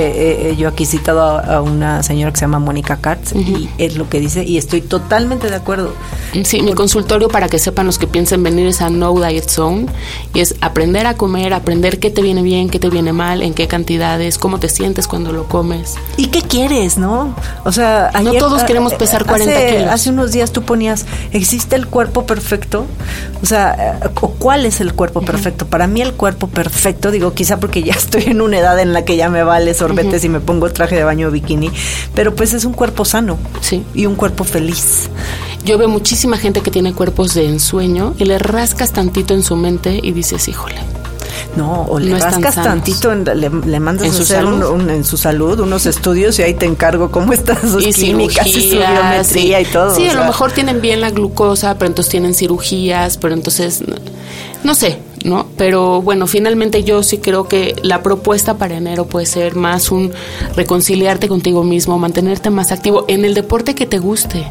eh, 0.49 0.55
yo 0.57 0.67
aquí 0.69 0.83
he 0.83 0.87
citado 0.87 1.21
a, 1.21 1.39
a 1.57 1.61
una 1.61 2.03
señora 2.03 2.31
que 2.31 2.37
se 2.39 2.45
llama 2.45 2.59
Mónica 2.59 2.97
Katz 2.97 3.33
y 3.35 3.69
es 3.77 3.95
lo 3.97 4.07
que 4.09 4.19
dice 4.19 4.43
y 4.45 4.57
estoy 4.57 4.81
totalmente 4.81 5.49
de 5.49 5.55
acuerdo. 5.55 5.93
Sí, 6.43 6.61
mi 6.61 6.73
consultorio 6.73 7.22
para 7.29 7.47
que 7.47 7.59
sepan 7.59 7.85
los 7.85 7.97
que 7.97 8.07
piensen 8.07 8.43
venir 8.43 8.67
es 8.67 8.81
a 8.81 8.89
No 8.89 9.13
Diet 9.13 9.49
Zone 9.49 9.87
y 10.33 10.39
es 10.39 10.55
aprender 10.61 11.05
a 11.07 11.15
comer, 11.15 11.53
aprender 11.53 11.99
qué 11.99 12.09
te 12.09 12.21
viene 12.21 12.41
bien, 12.41 12.69
qué 12.69 12.79
te 12.79 12.89
viene 12.89 13.13
mal, 13.13 13.41
en 13.41 13.53
qué 13.53 13.67
cantidades, 13.67 14.37
cómo 14.37 14.59
te 14.59 14.69
sientes 14.69 15.07
cuando 15.07 15.31
lo 15.31 15.47
comes. 15.47 15.95
¿Y 16.17 16.27
qué 16.27 16.41
quieres, 16.41 16.97
no? 16.97 17.35
O 17.63 17.71
sea, 17.71 18.11
no 18.23 18.33
todos 18.33 18.63
queremos 18.63 18.93
pesar 18.93 19.25
40 19.25 19.53
hace, 19.53 19.67
kilos. 19.67 19.89
Hace 19.91 20.09
unos 20.09 20.31
días 20.31 20.51
tú 20.51 20.63
ponías, 20.63 21.05
¿existe 21.31 21.75
el 21.75 21.87
cuerpo 21.87 22.25
perfecto? 22.25 22.85
O 23.41 23.45
sea, 23.45 23.99
eh, 24.03 24.09
¿cuál 24.39 24.65
es 24.65 24.81
el 24.81 24.93
cuerpo 24.93 25.21
perfecto? 25.21 25.67
Para 25.67 25.87
mí 25.87 26.01
el 26.01 26.13
cuerpo 26.13 26.47
perfecto, 26.47 27.11
digo, 27.11 27.33
quizá 27.33 27.59
porque 27.59 27.83
ya 27.83 27.93
estoy 27.97 28.23
en 28.23 28.41
una 28.41 28.59
edad 28.59 28.79
en 28.79 28.93
la 28.93 29.05
que 29.05 29.17
ya 29.17 29.29
me 29.29 29.43
vale 29.43 29.73
sorbetes 29.73 30.23
y 30.23 30.29
me 30.29 30.39
pongo 30.39 30.71
traje 30.71 30.95
de 30.95 31.03
baño 31.03 31.31
bikini, 31.31 31.71
pero 32.15 32.35
pues 32.35 32.53
es 32.53 32.65
un 32.65 32.73
cuerpo 32.73 33.05
sano 33.05 33.37
sí. 33.61 33.83
y 33.93 34.05
un 34.05 34.15
cuerpo 34.15 34.43
feliz. 34.43 35.09
Yo 35.65 35.77
veo 35.77 35.87
muchísima 35.87 36.37
gente 36.37 36.61
que 36.61 36.71
tiene 36.71 36.93
cuerpos 36.93 37.33
de 37.33 37.47
ensueño 37.47 38.15
y 38.17 38.25
le 38.25 38.37
rascas 38.37 38.91
tantito 38.91 39.33
en 39.33 39.43
su 39.43 39.55
mente 39.55 39.99
y 40.01 40.11
dices, 40.11 40.47
híjole. 40.47 40.75
No, 41.55 41.83
o 41.83 41.99
le 41.99 42.11
no 42.11 42.17
rascas 42.17 42.55
tantito, 42.55 43.13
le, 43.13 43.49
le, 43.49 43.79
mandas 43.79 44.07
¿En 44.07 44.13
a 44.13 44.23
hacer 44.23 44.45
un, 44.45 44.63
un, 44.63 44.89
en 44.89 45.03
su 45.03 45.17
salud 45.17 45.59
unos 45.59 45.85
estudios 45.85 46.39
y 46.39 46.41
ahí 46.41 46.55
te 46.55 46.65
encargo 46.65 47.11
cómo 47.11 47.31
están 47.31 47.61
sus 47.61 47.85
y 47.85 47.93
químicas 47.93 48.47
y 48.47 48.71
su 48.71 48.77
biometría 48.77 49.23
sí. 49.59 49.63
y 49.63 49.65
todo. 49.71 49.95
Sí, 49.95 50.07
a 50.07 50.11
sea. 50.11 50.21
lo 50.21 50.25
mejor 50.25 50.51
tienen 50.51 50.81
bien 50.81 50.99
la 50.99 51.11
glucosa, 51.11 51.77
pero 51.77 51.89
entonces 51.89 52.09
tienen 52.09 52.33
cirugías, 52.33 53.17
pero 53.17 53.35
entonces, 53.35 53.83
no 54.63 54.73
sé, 54.73 54.97
¿no? 55.23 55.47
Pero 55.55 56.01
bueno, 56.01 56.25
finalmente 56.25 56.83
yo 56.83 57.03
sí 57.03 57.19
creo 57.19 57.47
que 57.47 57.75
la 57.83 58.01
propuesta 58.01 58.57
para 58.57 58.75
enero 58.75 59.05
puede 59.05 59.27
ser 59.27 59.55
más 59.55 59.91
un 59.91 60.11
reconciliarte 60.55 61.27
contigo 61.27 61.63
mismo, 61.63 61.99
mantenerte 61.99 62.49
más 62.49 62.71
activo 62.71 63.05
en 63.07 63.25
el 63.25 63.35
deporte 63.35 63.75
que 63.75 63.85
te 63.85 63.99
guste. 63.99 64.47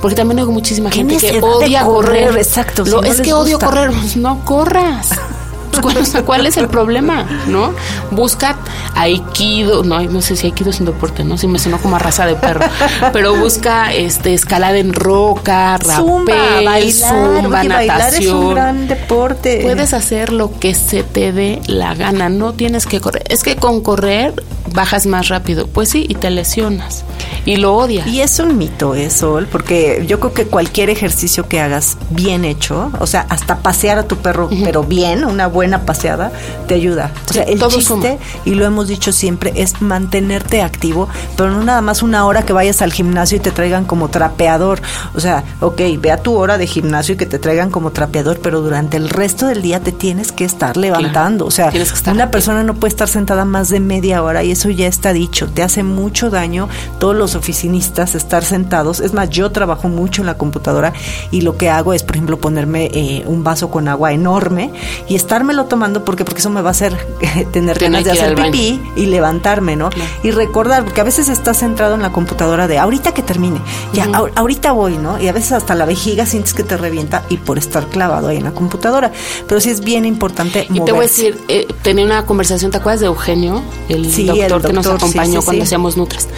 Porque 0.00 0.14
también 0.14 0.38
hay 0.38 0.44
muchísima 0.46 0.90
gente 0.90 1.16
que 1.16 1.40
odia 1.40 1.84
correr. 1.84 2.26
correr. 2.28 2.38
Exacto. 2.38 2.84
Lo, 2.84 3.02
si 3.02 3.08
es 3.08 3.18
no 3.18 3.24
que 3.24 3.32
odio 3.32 3.58
gusta. 3.58 3.66
correr. 3.66 3.90
Pues 3.90 4.16
no 4.16 4.44
corras. 4.44 5.10
¿Cuál, 5.82 6.24
¿Cuál, 6.24 6.46
es 6.46 6.56
el 6.56 6.68
problema? 6.68 7.26
¿No? 7.46 7.72
Busca 8.10 8.56
aikido, 8.94 9.84
no, 9.84 10.00
no 10.02 10.22
sé 10.22 10.34
si 10.36 10.46
aikido 10.46 10.70
es 10.70 10.80
un 10.80 10.86
deporte, 10.86 11.24
¿no? 11.24 11.38
Si 11.38 11.46
me 11.46 11.58
sonó 11.58 11.78
como 11.78 11.96
a 11.96 11.98
raza 11.98 12.26
de 12.26 12.34
perro, 12.34 12.66
pero 13.12 13.36
busca 13.36 13.92
este 13.92 14.34
escalada 14.34 14.76
en 14.78 14.92
roca, 14.92 15.76
rapel, 15.76 15.96
zumba, 15.96 16.34
bailar, 16.64 16.90
zumba, 16.90 17.60
oye, 17.60 17.68
natación. 17.68 17.88
Bailar 17.88 18.14
es 18.14 18.26
un 18.28 18.54
gran 18.54 18.88
deporte. 18.88 19.60
Puedes 19.62 19.94
hacer 19.94 20.32
lo 20.32 20.58
que 20.58 20.74
se 20.74 21.02
te 21.02 21.32
dé 21.32 21.60
la 21.66 21.94
gana, 21.94 22.28
no 22.28 22.54
tienes 22.54 22.86
que 22.86 23.00
correr. 23.00 23.22
Es 23.28 23.42
que 23.42 23.56
con 23.56 23.80
correr 23.80 24.34
bajas 24.72 25.06
más 25.06 25.28
rápido, 25.28 25.66
pues 25.66 25.90
sí, 25.90 26.06
y 26.08 26.14
te 26.14 26.30
lesionas 26.30 27.04
y 27.44 27.56
lo 27.56 27.74
odias. 27.74 28.06
Y 28.06 28.20
es 28.20 28.38
un 28.38 28.58
mito 28.58 28.94
eso, 28.94 29.40
porque 29.50 30.04
yo 30.06 30.20
creo 30.20 30.34
que 30.34 30.46
cualquier 30.46 30.90
ejercicio 30.90 31.48
que 31.48 31.60
hagas 31.60 31.96
bien 32.10 32.44
hecho, 32.44 32.90
o 33.00 33.06
sea, 33.06 33.26
hasta 33.28 33.58
pasear 33.58 33.98
a 33.98 34.02
tu 34.02 34.16
perro, 34.16 34.46
uh 34.46 34.50
-huh. 34.50 34.64
pero 34.64 34.84
bien, 34.84 35.24
una 35.24 35.46
buena 35.46 35.82
paseada, 35.82 36.30
te 36.66 36.74
ayuda. 36.74 37.10
O 37.28 37.32
sea, 37.32 37.44
el 37.44 37.60
chiste, 37.60 37.82
suma. 37.82 38.08
y 38.44 38.54
lo 38.54 38.64
hemos 38.64 38.88
dicho 38.88 39.12
siempre, 39.12 39.52
es 39.56 39.80
mantenerte 39.80 40.62
activo, 40.62 41.08
pero 41.36 41.50
no 41.50 41.62
nada 41.62 41.80
más 41.80 42.02
una 42.02 42.26
hora 42.26 42.42
que 42.42 42.52
vayas 42.52 42.82
al 42.82 42.92
gimnasio 42.92 43.38
y 43.38 43.40
te 43.40 43.50
traigan 43.50 43.84
como 43.84 44.08
trapeador. 44.08 44.82
O 45.14 45.20
sea, 45.20 45.44
ok, 45.60 45.80
ve 45.98 46.12
a 46.12 46.18
tu 46.18 46.34
hora 46.36 46.58
de 46.58 46.66
gimnasio 46.66 47.14
y 47.14 47.16
que 47.16 47.26
te 47.26 47.38
traigan 47.38 47.70
como 47.70 47.92
trapeador, 47.92 48.40
pero 48.42 48.60
durante 48.60 48.96
el 48.96 49.08
resto 49.08 49.46
del 49.46 49.62
día 49.62 49.80
te 49.80 49.92
tienes 49.92 50.32
que 50.32 50.44
estar 50.44 50.76
levantando. 50.76 51.48
Claro. 51.48 51.70
O 51.72 51.94
sea, 51.94 52.12
una 52.12 52.30
persona 52.30 52.62
no 52.62 52.74
puede 52.74 52.90
estar 52.90 53.08
sentada 53.08 53.44
más 53.44 53.68
de 53.68 53.80
media 53.80 54.22
hora 54.22 54.42
y 54.44 54.50
eso 54.58 54.70
ya 54.70 54.88
está 54.88 55.12
dicho. 55.12 55.48
Te 55.48 55.62
hace 55.62 55.82
mucho 55.82 56.30
daño 56.30 56.68
todos 56.98 57.14
los 57.14 57.36
oficinistas 57.36 58.14
estar 58.14 58.44
sentados. 58.44 58.98
Es 59.00 59.12
más, 59.12 59.30
yo 59.30 59.50
trabajo 59.50 59.88
mucho 59.88 60.22
en 60.22 60.26
la 60.26 60.36
computadora 60.36 60.92
y 61.30 61.42
lo 61.42 61.56
que 61.56 61.70
hago 61.70 61.92
es, 61.92 62.02
por 62.02 62.16
ejemplo, 62.16 62.38
ponerme 62.38 62.90
eh, 62.92 63.22
un 63.26 63.44
vaso 63.44 63.70
con 63.70 63.86
agua 63.86 64.12
enorme 64.12 64.72
y 65.06 65.14
estármelo 65.14 65.66
tomando 65.66 66.04
porque 66.04 66.24
porque 66.24 66.40
eso 66.40 66.50
me 66.50 66.60
va 66.60 66.70
a 66.70 66.72
hacer 66.72 66.96
eh, 67.20 67.46
tener 67.52 67.78
ganas 67.78 68.04
de 68.04 68.10
hacer 68.10 68.34
pipí 68.34 68.80
y 68.96 69.06
levantarme, 69.06 69.76
¿no? 69.76 69.90
Claro. 69.90 70.10
Y 70.24 70.32
recordar, 70.32 70.84
porque 70.84 71.00
a 71.00 71.04
veces 71.04 71.28
estás 71.28 71.58
centrado 71.58 71.94
en 71.94 72.02
la 72.02 72.10
computadora 72.10 72.66
de 72.66 72.78
ahorita 72.78 73.14
que 73.14 73.22
termine, 73.22 73.60
ya, 73.92 74.08
ahorita 74.34 74.72
voy, 74.72 74.98
¿no? 74.98 75.20
Y 75.20 75.28
a 75.28 75.32
veces 75.32 75.52
hasta 75.52 75.76
la 75.76 75.84
vejiga 75.84 76.26
sientes 76.26 76.52
que 76.52 76.64
te 76.64 76.76
revienta 76.76 77.22
y 77.28 77.36
por 77.36 77.58
estar 77.58 77.86
clavado 77.86 78.28
ahí 78.28 78.38
en 78.38 78.44
la 78.44 78.52
computadora. 78.52 79.12
Pero 79.46 79.60
sí 79.60 79.70
es 79.70 79.80
bien 79.80 80.04
importante 80.04 80.66
Y 80.68 80.80
te 80.80 80.92
voy 80.92 81.04
a 81.04 81.08
decir, 81.08 81.38
eh, 81.46 81.66
tenía 81.82 82.04
una 82.04 82.26
conversación, 82.26 82.72
¿te 82.72 82.78
acuerdas 82.78 83.00
de 83.00 83.06
Eugenio? 83.06 83.62
El, 83.88 84.08
Sí, 84.10 84.24
doctor, 84.24 84.47
el 84.56 84.62
que 84.62 84.72
nos 84.72 84.84
doctor, 84.84 85.00
sí, 85.00 85.18
acompañó 85.18 85.40
sí, 85.40 85.44
cuando 85.44 85.62
hacíamos 85.64 85.96
Nutras. 85.96 86.28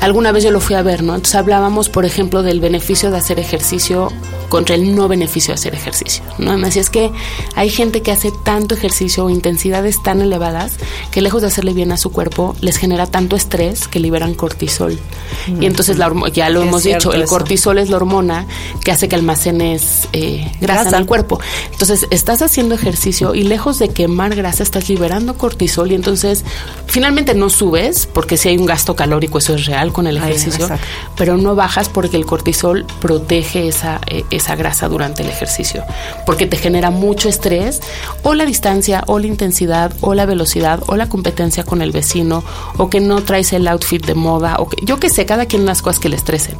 Alguna 0.00 0.32
vez 0.32 0.44
yo 0.44 0.50
lo 0.50 0.60
fui 0.60 0.74
a 0.76 0.82
ver, 0.82 1.02
¿no? 1.02 1.14
Entonces 1.14 1.34
hablábamos, 1.34 1.88
por 1.88 2.04
ejemplo, 2.04 2.42
del 2.42 2.60
beneficio 2.60 3.10
de 3.10 3.18
hacer 3.18 3.38
ejercicio 3.38 4.08
contra 4.48 4.74
el 4.74 4.96
no 4.96 5.06
beneficio 5.06 5.52
de 5.52 5.54
hacer 5.54 5.74
ejercicio, 5.74 6.24
¿no? 6.38 6.52
Así 6.66 6.80
es 6.80 6.90
que 6.90 7.12
hay 7.54 7.70
gente 7.70 8.02
que 8.02 8.10
hace 8.10 8.32
tanto 8.44 8.74
ejercicio 8.74 9.24
o 9.26 9.30
intensidades 9.30 10.02
tan 10.02 10.20
elevadas 10.22 10.72
que 11.12 11.20
lejos 11.20 11.42
de 11.42 11.48
hacerle 11.48 11.72
bien 11.72 11.92
a 11.92 11.96
su 11.96 12.10
cuerpo, 12.10 12.56
les 12.60 12.76
genera 12.76 13.06
tanto 13.06 13.36
estrés 13.36 13.86
que 13.86 14.00
liberan 14.00 14.34
cortisol. 14.34 14.98
Y 15.60 15.66
entonces 15.66 15.98
la 15.98 16.06
hormo- 16.08 16.26
ya 16.28 16.48
lo 16.50 16.62
Es 16.62 16.66
hemos 16.68 16.82
dicho, 16.82 17.12
el 17.12 17.22
eso. 17.22 17.30
cortisol 17.30 17.78
es 17.78 17.90
la 17.90 17.96
hormona 17.98 18.46
que 18.82 18.90
hace 18.90 19.08
que 19.08 19.14
almacenes 19.14 20.08
eh, 20.12 20.50
grasa, 20.60 20.82
Grasa. 20.82 20.96
en 20.96 21.02
el 21.02 21.06
cuerpo. 21.06 21.38
Entonces, 21.70 22.06
estás 22.10 22.42
haciendo 22.42 22.74
ejercicio 22.74 23.34
y 23.36 23.44
lejos 23.44 23.78
de 23.78 23.88
quemar 23.90 24.34
grasa, 24.34 24.62
estás 24.64 24.88
liberando 24.88 25.34
cortisol 25.38 25.92
y 25.92 25.94
entonces 25.94 26.44
finalmente 26.86 27.34
no 27.34 27.50
subes, 27.50 28.06
porque 28.06 28.36
si 28.36 28.48
hay 28.48 28.58
un 28.58 28.66
gasto 28.66 28.96
calórico, 28.96 29.38
eso 29.38 29.54
es 29.54 29.66
real 29.66 29.89
con 29.92 30.06
el 30.06 30.16
ejercicio, 30.16 30.68
pero 31.16 31.36
no 31.36 31.54
bajas 31.54 31.88
porque 31.88 32.16
el 32.16 32.26
cortisol 32.26 32.84
protege 33.00 33.68
esa, 33.68 34.00
eh, 34.06 34.24
esa 34.30 34.56
grasa 34.56 34.88
durante 34.88 35.22
el 35.22 35.28
ejercicio, 35.28 35.84
porque 36.26 36.46
te 36.46 36.56
genera 36.56 36.90
mucho 36.90 37.28
estrés, 37.28 37.80
o 38.22 38.34
la 38.34 38.44
distancia, 38.44 39.02
o 39.06 39.18
la 39.18 39.26
intensidad, 39.26 39.92
o 40.00 40.14
la 40.14 40.26
velocidad, 40.26 40.82
o 40.86 40.96
la 40.96 41.08
competencia 41.08 41.64
con 41.64 41.82
el 41.82 41.92
vecino, 41.92 42.42
o 42.76 42.90
que 42.90 43.00
no 43.00 43.22
traes 43.22 43.52
el 43.52 43.66
outfit 43.68 44.04
de 44.04 44.14
moda, 44.14 44.56
o 44.58 44.68
que 44.68 44.84
yo 44.84 44.98
que 44.98 45.10
sé, 45.10 45.26
cada 45.26 45.46
quien 45.46 45.66
las 45.66 45.82
cosas 45.82 45.98
que 46.00 46.08
le 46.08 46.16
estresen, 46.16 46.54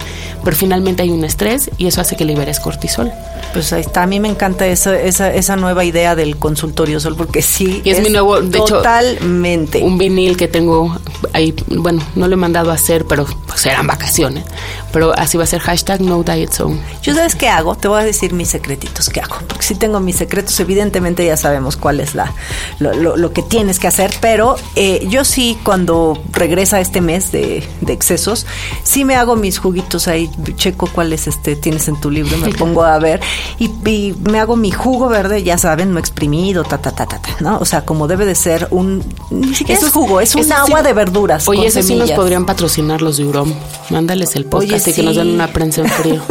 pero 0.45 0.57
finalmente 0.57 1.03
hay 1.03 1.11
un 1.11 1.25
estrés 1.25 1.71
y 1.79 1.87
eso 1.87 2.01
hace 2.01 2.17
que 2.17 2.25
liberes 2.25 2.61
cortisol. 2.61 3.11
Pues 3.53 3.73
ahí 3.73 3.81
está, 3.81 4.03
a 4.03 4.07
mí 4.07 4.21
me 4.21 4.29
encanta 4.29 4.67
esa, 4.67 4.99
esa, 4.99 5.33
esa 5.33 5.57
nueva 5.57 5.85
idea 5.85 6.15
del 6.15 6.37
consultorio 6.37 7.01
sol, 7.01 7.17
porque 7.17 7.43
sí, 7.43 7.81
Y 7.85 7.91
es 7.91 8.01
mi 8.03 8.11
nuevo- 8.11 8.41
de 8.41 8.59
hecho, 8.59 8.77
totalmente. 8.77 9.83
un 9.83 9.99
vinil 9.99 10.37
que 10.37 10.49
tengo 10.49 10.97
ahí, 11.33 11.55
bueno, 11.69 12.03
no 12.15 12.29
lo 12.29 12.35
he 12.35 12.37
mandado 12.37 12.71
a 12.71 12.75
hacer, 12.75 13.07
pero 13.07 13.27
pues 13.47 13.65
eran 13.67 13.87
vacaciones. 13.87 14.45
Pero 14.93 15.13
así 15.17 15.37
va 15.39 15.45
a 15.45 15.47
ser 15.47 15.61
hashtag 15.61 16.01
no 16.01 16.23
diet 16.23 16.53
zone. 16.53 16.81
Yo 17.03 17.15
sabes 17.15 17.35
qué 17.35 17.49
hago, 17.49 17.75
te 17.77 17.89
voy 17.89 18.01
a 18.01 18.05
decir 18.05 18.33
mis 18.33 18.49
secretitos 18.49 19.09
que 19.09 19.21
hago, 19.21 19.37
porque 19.49 19.65
sí 19.65 19.75
tengo 19.75 20.01
mis 20.01 20.17
secretos, 20.17 20.59
evidentemente 20.61 21.25
ya 21.25 21.37
sabemos 21.37 21.77
cuál 21.77 22.01
es 22.01 22.15
la 22.15 22.33
lo, 22.79 22.93
lo- 22.95 23.17
lo 23.17 23.33
que 23.33 23.43
tienes 23.43 23.79
que 23.79 23.87
hacer, 23.87 24.13
pero 24.21 24.57
eh, 24.77 25.07
yo 25.09 25.25
sí 25.25 25.59
cuando 25.65 26.21
regresa 26.33 26.81
este 26.81 27.01
mes 27.01 27.31
de, 27.33 27.67
de 27.81 27.93
excesos, 27.93 28.47
sí 28.83 29.05
me 29.05 29.15
hago 29.17 29.37
mis 29.37 29.59
juguitos 29.59 30.09
ahí, 30.09 30.31
checo 30.57 30.89
cuáles 30.93 31.27
este 31.29 31.57
tienes 31.57 31.89
en 31.89 32.01
tu 32.01 32.11
libro, 32.11 32.37
me 32.39 32.49
pongo 32.55 32.83
a 32.83 32.99
ver 32.99 33.21
y, 33.59 33.67
y 33.89 34.15
me 34.29 34.41
hago 34.41 34.57
mi 34.57 34.71
jugo 34.71 35.09
verde, 35.09 35.43
ya 35.43 35.59
saben, 35.59 35.93
no 35.93 35.99
exprimido, 36.01 36.65
ta 36.65 36.79
ta 36.79 36.91
ta 36.93 37.07
ta, 37.07 37.21
ta, 37.21 37.31
¿no? 37.41 37.59
O 37.59 37.65
sea, 37.65 37.85
como 37.85 38.09
debe 38.09 38.27
de 38.27 38.35
ser 38.35 38.67
un 38.71 39.05
ni 39.31 39.55
siquiera 39.55 39.79
Eso 39.79 39.87
es 39.89 39.93
jugo, 39.93 40.21
es 40.21 40.35
un 40.35 40.51
agua 40.53 40.81
sí- 40.81 40.85
de 40.87 40.93
verduras 40.93 41.47
Oye, 41.49 41.67
eso 41.67 41.83
sí 41.83 41.95
nos 41.95 42.11
podrían 42.13 42.47
patrocinar 42.47 43.03
los 43.03 43.17
de 43.17 43.25
Urom. 43.25 43.53
Mándales 43.91 44.35
el 44.37 44.45
podcast 44.47 44.71
Oye, 44.73 44.80
que 44.83 45.03
nos 45.03 45.17
den 45.17 45.29
una 45.29 45.49
prensa 45.49 45.83
en 45.83 45.89
frío. 45.89 46.23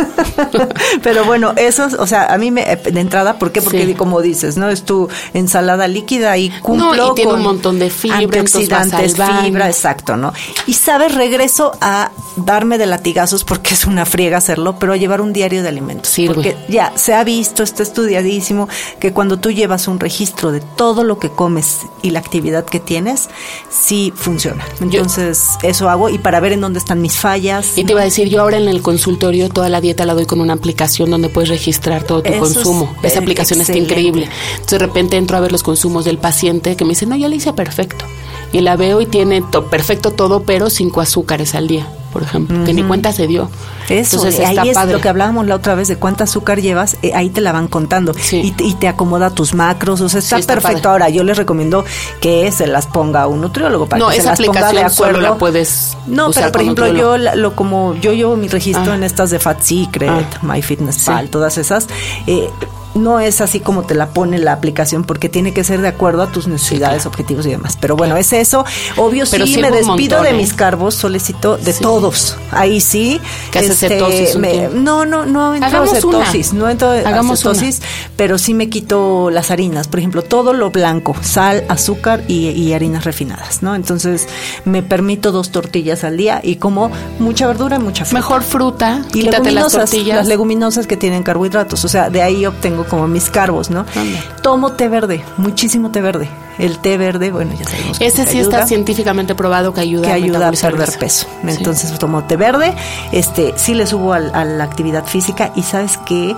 Pero 1.03 1.25
bueno, 1.25 1.53
esos, 1.56 1.94
o 1.94 2.08
sea, 2.08 2.34
a 2.34 2.38
mí 2.38 2.51
me, 2.51 2.63
de 2.65 3.00
entrada, 3.00 3.38
¿por 3.39 3.51
qué? 3.51 3.62
Porque 3.62 3.86
Sí. 3.86 3.94
como 3.94 4.22
dices, 4.22 4.58
¿no? 4.58 4.70
Es 4.70 4.84
tu 4.84 5.10
ensalada 5.34 5.88
líquida 5.88 6.38
y 6.38 6.50
cumplo 6.62 6.94
No, 6.96 7.12
y 7.12 7.15
tiene 7.15 7.32
con 7.32 7.39
un 7.39 7.46
montón 7.46 7.79
de 7.79 7.89
fibra, 7.89 8.18
antioxidantes, 8.18 9.15
fibra, 9.15 9.68
exacto, 9.68 10.18
¿no? 10.18 10.34
Y 10.68 10.74
sabes, 10.74 11.15
regreso 11.15 11.72
a 11.82 12.12
darme 12.36 12.77
de 12.77 12.86
latigazos 12.86 13.44
porque 13.44 13.74
es 13.74 13.86
una 13.86 14.06
friega 14.06 14.38
hacerlo, 14.38 14.77
pero 14.79 14.94
a 14.94 14.98
llevar 14.98 15.22
un 15.22 15.34
diario 15.34 15.62
de 15.63 15.70
alimentos. 15.70 16.12
Sirve. 16.12 16.34
Porque 16.34 16.58
ya 16.68 16.94
se 16.96 17.13
ha 17.13 17.24
visto, 17.24 17.63
está 17.63 17.84
estudiadísimo, 17.84 18.68
que 19.00 19.13
cuando 19.13 19.38
tú 19.39 19.51
llevas 19.51 19.88
un 19.88 20.00
registro 20.00 20.51
de 20.51 20.62
todo 20.62 21.03
lo 21.03 21.20
que 21.20 21.29
comes 21.29 21.79
y 22.01 22.12
la 22.12 22.20
actividad 22.20 22.65
que 22.65 22.79
tienes, 22.79 23.29
sí 23.70 24.13
funciona. 24.15 24.65
Entonces, 24.82 25.58
eso 25.63 25.89
hago 25.89 26.10
y 26.10 26.18
para 26.18 26.39
ver 26.39 26.53
en 26.53 26.62
dónde 26.62 26.79
están 26.79 27.01
mis 27.01 27.15
fallas. 27.18 27.77
Y 27.77 27.84
te 27.84 27.91
iba 27.91 28.01
a 28.01 28.06
decir, 28.06 28.29
yo 28.29 28.38
ahora 28.41 28.58
en 28.58 28.67
el 28.67 28.81
consultorio 28.81 29.50
toda 29.50 29.69
la 29.69 29.81
dieta 29.81 30.05
la 30.05 30.13
doy 30.13 30.25
con 30.25 30.41
una 30.41 30.53
aplicación 30.53 31.10
donde 31.12 31.29
puedes 31.29 31.50
registrar 31.50 32.03
todo 32.03 32.22
tu 32.24 32.29
Eso 32.31 32.39
consumo. 32.39 32.93
eh, 33.03 33.08
Esa 33.08 33.19
aplicación 33.19 33.62
está 33.62 33.74
excelente. 33.74 33.93
increíble. 33.93 34.29
Entonces 34.53 34.79
de 34.79 34.86
repente 34.86 35.17
entro 35.17 35.38
a 35.38 35.39
ver 35.39 35.51
los 35.51 35.63
consumos 35.63 36.05
del 36.05 36.17
paciente 36.17 36.75
que 36.75 36.86
me 36.86 36.89
dice, 36.91 37.05
no, 37.05 37.15
ya 37.15 37.27
le 37.27 37.36
hice 37.36 37.53
perfecto. 37.53 38.05
Y 38.51 38.62
la 38.62 38.75
veo 38.75 39.00
y 39.01 39.05
tiene 39.05 39.41
to- 39.41 39.67
perfecto 39.69 40.12
todo, 40.12 40.43
pero 40.43 40.69
cinco 40.69 41.01
azúcares 41.01 41.53
al 41.55 41.67
día. 41.67 41.88
Por 42.12 42.24
ejemplo, 42.24 42.63
que 42.66 42.74
ni 42.74 42.84
cuenta 42.84 43.12
se 43.13 43.28
dio. 43.28 43.50
Eso, 43.89 44.18
Entonces, 44.18 44.39
ahí 44.46 44.56
está 44.58 44.63
es 44.66 44.74
padre. 44.75 44.94
lo 44.94 45.01
que 45.01 45.10
hablábamos 45.10 45.48
la 45.48 45.56
otra 45.56 45.74
vez 45.75 45.88
de 45.88 45.96
cuánta 45.96 46.25
azúcar 46.25 46.62
llevas, 46.62 46.98
eh, 47.01 47.12
ahí 47.16 47.30
te 47.30 47.42
la 47.42 47.51
van 47.51 47.68
contando 47.68 48.13
Sí. 48.13 48.42
y, 48.44 48.51
te, 48.51 48.63
y 48.63 48.74
te 48.75 48.88
acomoda 48.88 49.30
tus 49.32 49.54
macros, 49.56 50.01
o 50.01 50.10
sea, 50.10 50.20
está, 50.20 50.36
Sí, 50.36 50.42
está 50.42 50.54
perfecto. 50.54 50.82
padre. 50.84 50.89
Ahora, 50.92 51.10
yo 51.10 51.24
les 51.24 51.38
recomiendo 51.38 51.84
que 52.22 52.51
se 52.51 52.68
las 52.68 52.86
ponga 52.86 53.25
un 53.28 53.42
nutriólogo 53.42 53.88
para 53.88 54.00
No, 54.00 54.10
que 54.10 54.18
se 54.22 54.24
las 54.28 54.39
ponga 54.39 54.60
de 54.62 54.66
aplicación 54.68 54.92
solo 54.96 55.10
acuerdo. 55.10 55.34
la 55.34 55.38
puedes 55.39 55.98
No, 56.08 56.30
usar 56.30 56.44
pero 56.44 56.51
por 56.51 56.62
ejemplo, 56.62 56.86
nutriólogo. 56.86 57.18
yo 57.18 57.24
la- 57.24 57.36
lo 57.36 57.56
como 57.56 57.96
yo 57.96 58.13
llevo 58.13 58.36
mi 58.36 58.48
registro 58.48 58.92
Ah. 58.92 58.96
en 58.96 59.04
estas 59.04 59.30
de 59.32 59.39
Fat 59.39 59.62
Secret, 59.62 60.10
Ah. 60.12 60.39
MyFitnessPal, 60.44 61.25
Sí. 61.25 61.32
todas 61.32 61.58
esas. 61.58 61.88
eh, 62.28 62.50
no 62.96 63.19
es 63.19 63.39
así 63.41 63.60
como 63.60 63.84
te 63.84 63.93
la 63.96 64.08
pone 64.10 64.39
la 64.39 64.53
aplicación 64.53 65.03
porque 65.03 65.29
tiene 65.29 65.53
que 65.53 65.63
ser 65.63 65.81
de 65.81 65.88
acuerdo 65.89 66.24
a 66.24 66.31
tus 66.31 66.48
necesidades, 66.48 67.05
objetivos 67.05 67.46
y 67.46 67.50
demás. 67.51 67.77
Pero 67.79 67.96
bueno, 67.96 68.17
es 68.17 68.34
eso. 68.34 68.65
Obvio 68.98 69.25
Pero 69.29 69.46
sí, 69.46 69.58
me 69.60 69.69
despido 69.72 70.17
montón, 70.17 70.24
de 70.24 70.29
¿eh? 70.31 70.34
mis 70.34 70.53
carbos, 70.53 70.96
solicito 70.96 71.58
de 71.58 71.74
Sí. 71.74 71.81
todos. 71.81 72.38
Ahí 72.51 72.81
sí. 72.81 73.22
¿Qué 73.51 73.60
haces, 73.60 73.77
cetosis 73.79 74.36
me- 74.38 74.69
no, 74.74 75.05
no, 75.05 75.25
no 75.25 75.53
entro 75.55 75.84
una. 75.84 75.91
cetosis, 75.93 76.53
no 76.53 76.69
entro 76.69 76.89
Hagamos 76.89 77.39
cetosis, 77.41 77.81
pero 78.17 78.38
sí 78.38 78.53
me 78.53 78.69
quito 78.69 79.29
las 79.29 79.51
harinas, 79.51 79.88
por 79.88 80.00
ejemplo, 80.00 80.24
todo 80.24 80.53
lo 80.53 80.72
blanco, 80.72 81.15
sal, 81.22 81.63
azúcar 81.69 82.24
y, 82.27 82.50
y 82.50 82.74
harinas 82.74 83.03
refinadas, 83.05 83.62
¿no? 83.62 83.75
Entonces 83.75 84.27
me 84.65 84.81
permito 84.84 85.31
dos 85.31 85.51
tortillas 85.51 86.03
al 86.03 86.17
día 86.17 86.41
y 86.43 86.55
como 86.55 86.91
mucha 87.19 87.48
verdura 87.48 87.75
y 87.77 87.79
mucha 87.79 88.03
fruta. 88.05 88.19
Mejor 88.19 88.43
fruta, 88.43 89.01
Y 89.13 89.22
quítate 89.24 89.51
las 89.51 89.72
tortillas. 89.72 90.17
las 90.17 90.27
leguminosas 90.27 90.88
que 90.88 90.98
tienen 90.98 91.24
carbohidratos, 91.24 91.86
o 91.86 91.88
sea, 91.88 92.10
de 92.10 92.22
ahí 92.22 92.46
obtengo 92.46 92.78
como 92.86 93.07
mis 93.07 93.29
carbos, 93.29 93.69
¿no? 93.69 93.86
Anda. 93.95 94.19
Tomo 94.41 94.71
té 94.74 94.88
verde, 94.89 95.24
muchísimo 95.38 95.91
té 95.91 96.01
verde. 96.01 96.29
El 96.57 96.77
té 96.79 96.98
verde, 96.98 97.31
bueno, 97.31 97.53
ya 97.57 97.65
sabemos 97.65 98.00
que 98.00 98.05
Ese 98.07 98.25
te 98.25 98.31
sí 98.31 98.39
ayuda 98.39 98.57
está 98.57 98.67
científicamente 98.67 99.33
probado 99.33 99.74
que 99.74 99.79
ayuda 99.79 100.07
que 100.07 100.12
a 100.12 100.15
ayuda 100.15 100.50
a 100.50 100.51
perder 100.51 100.98
peso. 101.00 101.25
Sí. 101.41 101.50
Entonces 101.57 101.98
tomo 101.98 102.25
té 102.25 102.36
verde, 102.36 102.75
este 103.13 103.53
sí 103.55 103.74
le 103.75 103.88
subo 103.88 104.12
al- 104.13 104.31
a, 104.36 104.43
la 104.43 104.65
actividad 104.65 105.05
física 105.05 105.51
y 105.55 105.63
sabes 105.63 105.98
que 106.00 106.36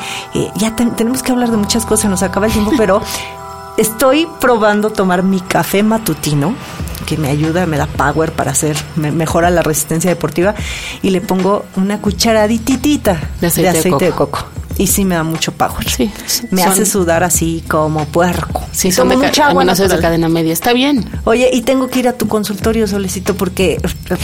ya 0.58 0.76
ten- 0.76 0.96
tenemos 0.96 1.24
que 1.24 1.32
hablar 1.32 1.50
de 1.50 1.58
muchas 1.58 1.86
cosas, 1.88 2.12
nos 2.12 2.22
acaba 2.22 2.46
el 2.46 2.52
tiempo, 2.54 2.72
pero 2.78 3.02
estoy 3.78 4.28
probando 4.40 4.92
tomar 4.92 5.24
mi 5.24 5.40
café 5.40 5.82
matutino 5.82 6.54
que 7.08 7.18
me 7.18 7.30
ayuda, 7.30 7.66
me 7.66 7.78
da 7.78 7.88
power 7.88 8.32
para 8.32 8.52
hacer, 8.52 8.78
me 8.96 9.12
mejora 9.12 9.50
la 9.50 9.64
resistencia 9.64 10.12
deportiva 10.12 10.54
y 11.02 11.10
le 11.10 11.20
pongo 11.22 11.66
una 11.76 12.00
cucharadititita 12.00 13.20
De 13.42 13.48
aceite 13.48 13.90
de 13.90 14.06
de 14.06 14.12
coco. 14.12 14.30
coco. 14.30 14.46
Y 14.82 14.88
sí 14.88 15.06
me 15.06 15.14
da 15.16 15.24
mucho 15.24 15.52
power. 15.52 15.88
Sí, 15.88 16.10
Me 16.50 16.64
son- 16.64 16.72
hace 16.72 16.86
sudar 16.88 17.24
así 17.24 17.64
como 17.68 18.06
puerco. 18.06 18.64
Sí, 18.72 18.92
son 18.92 19.10
de 19.10 19.18
mucha 19.18 19.48
agua 19.48 19.62
aminoácidos 19.62 19.92
de 19.92 20.00
cadena 20.00 20.28
media. 20.28 20.54
Está 20.54 20.74
bien. 20.74 21.06
Oye, 21.26 21.50
y 21.54 21.62
tengo 21.62 21.88
que 21.90 22.00
ir 22.00 22.08
a 22.08 22.14
tu 22.14 22.28
consultorio, 22.28 22.88
Solecito, 22.88 23.36
porque 23.36 23.80